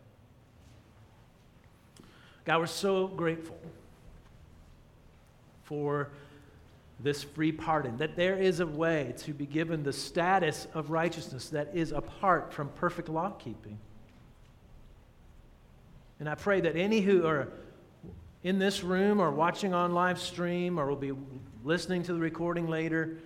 God, 2.46 2.60
we're 2.60 2.68
so 2.68 3.08
grateful 3.08 3.58
for 5.64 6.10
this 7.00 7.24
free 7.24 7.52
pardon, 7.52 7.98
that 7.98 8.16
there 8.16 8.38
is 8.38 8.60
a 8.60 8.68
way 8.68 9.14
to 9.18 9.34
be 9.34 9.46
given 9.46 9.84
the 9.84 9.94
status 9.94 10.68
of 10.74 10.92
righteousness 10.92 11.50
that 11.50 11.70
is 11.74 11.92
apart 11.92 12.54
from 12.54 12.70
perfect 12.70 13.10
law 13.10 13.32
keeping. 13.32 13.80
And 16.20 16.30
I 16.30 16.36
pray 16.36 16.62
that 16.62 16.76
any 16.76 17.02
who 17.02 17.26
are 17.26 17.48
in 18.44 18.60
this 18.60 18.84
room 18.84 19.20
or 19.20 19.32
watching 19.32 19.74
on 19.74 19.94
live 19.94 20.20
stream 20.20 20.80
or 20.80 20.86
will 20.88 20.96
be 20.96 21.14
listening 21.64 22.04
to 22.04 22.14
the 22.14 22.20
recording 22.20 22.68
later 22.68 23.18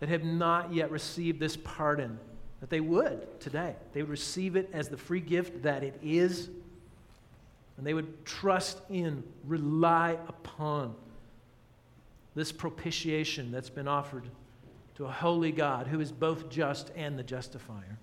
that 0.00 0.08
have 0.08 0.24
not 0.24 0.72
yet 0.72 0.90
received 0.90 1.40
this 1.40 1.56
pardon, 1.56 2.18
that 2.60 2.70
they 2.70 2.80
would 2.80 3.40
today. 3.40 3.74
They 3.92 4.02
would 4.02 4.10
receive 4.10 4.56
it 4.56 4.70
as 4.72 4.88
the 4.88 4.96
free 4.96 5.20
gift 5.20 5.62
that 5.62 5.82
it 5.82 5.98
is, 6.02 6.50
and 7.76 7.86
they 7.86 7.94
would 7.94 8.24
trust 8.24 8.80
in, 8.90 9.22
rely 9.44 10.18
upon 10.28 10.94
this 12.34 12.52
propitiation 12.52 13.50
that's 13.50 13.70
been 13.70 13.88
offered 13.88 14.28
to 14.94 15.04
a 15.04 15.10
holy 15.10 15.52
God 15.52 15.86
who 15.86 16.00
is 16.00 16.12
both 16.12 16.48
just 16.48 16.90
and 16.96 17.18
the 17.18 17.22
justifier. 17.22 17.98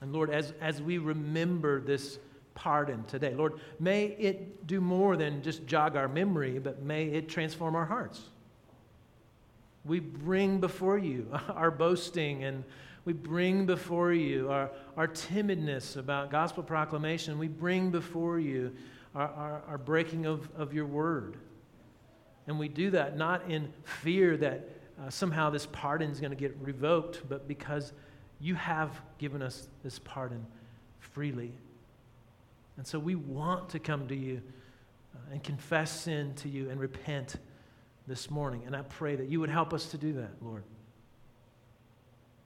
And 0.00 0.12
Lord, 0.12 0.30
as, 0.30 0.52
as 0.60 0.82
we 0.82 0.98
remember 0.98 1.80
this 1.80 2.18
pardon 2.54 3.04
today, 3.04 3.34
Lord, 3.34 3.54
may 3.78 4.06
it 4.06 4.66
do 4.66 4.80
more 4.80 5.16
than 5.16 5.42
just 5.42 5.66
jog 5.66 5.96
our 5.96 6.08
memory, 6.08 6.58
but 6.58 6.82
may 6.82 7.04
it 7.04 7.28
transform 7.28 7.76
our 7.76 7.84
hearts. 7.84 8.20
We 9.84 10.00
bring 10.00 10.60
before 10.60 10.98
you 10.98 11.28
our 11.48 11.70
boasting 11.70 12.44
and 12.44 12.64
we 13.04 13.12
bring 13.12 13.66
before 13.66 14.12
you 14.12 14.50
our, 14.50 14.70
our 14.96 15.08
timidness 15.08 15.96
about 15.96 16.30
gospel 16.30 16.62
proclamation. 16.62 17.38
We 17.38 17.48
bring 17.48 17.90
before 17.90 18.38
you 18.38 18.74
our, 19.14 19.28
our, 19.28 19.62
our 19.68 19.78
breaking 19.78 20.26
of, 20.26 20.48
of 20.56 20.72
your 20.72 20.86
word. 20.86 21.36
And 22.46 22.58
we 22.58 22.68
do 22.68 22.90
that 22.90 23.16
not 23.16 23.48
in 23.50 23.72
fear 23.84 24.36
that 24.38 24.68
uh, 25.00 25.10
somehow 25.10 25.50
this 25.50 25.66
pardon 25.66 26.10
is 26.10 26.20
going 26.20 26.30
to 26.30 26.36
get 26.36 26.56
revoked, 26.60 27.22
but 27.28 27.48
because 27.48 27.92
you 28.40 28.54
have 28.54 29.00
given 29.18 29.42
us 29.42 29.68
this 29.82 29.98
pardon 30.00 30.46
freely. 31.00 31.52
And 32.76 32.86
so 32.86 32.98
we 32.98 33.14
want 33.14 33.68
to 33.70 33.78
come 33.78 34.08
to 34.08 34.16
you 34.16 34.42
uh, 35.14 35.32
and 35.32 35.42
confess 35.42 36.02
sin 36.02 36.34
to 36.36 36.48
you 36.48 36.70
and 36.70 36.80
repent 36.80 37.36
this 38.06 38.30
morning. 38.30 38.62
And 38.66 38.74
I 38.74 38.82
pray 38.82 39.16
that 39.16 39.28
you 39.28 39.40
would 39.40 39.50
help 39.50 39.72
us 39.72 39.86
to 39.86 39.98
do 39.98 40.12
that, 40.14 40.30
Lord. 40.40 40.64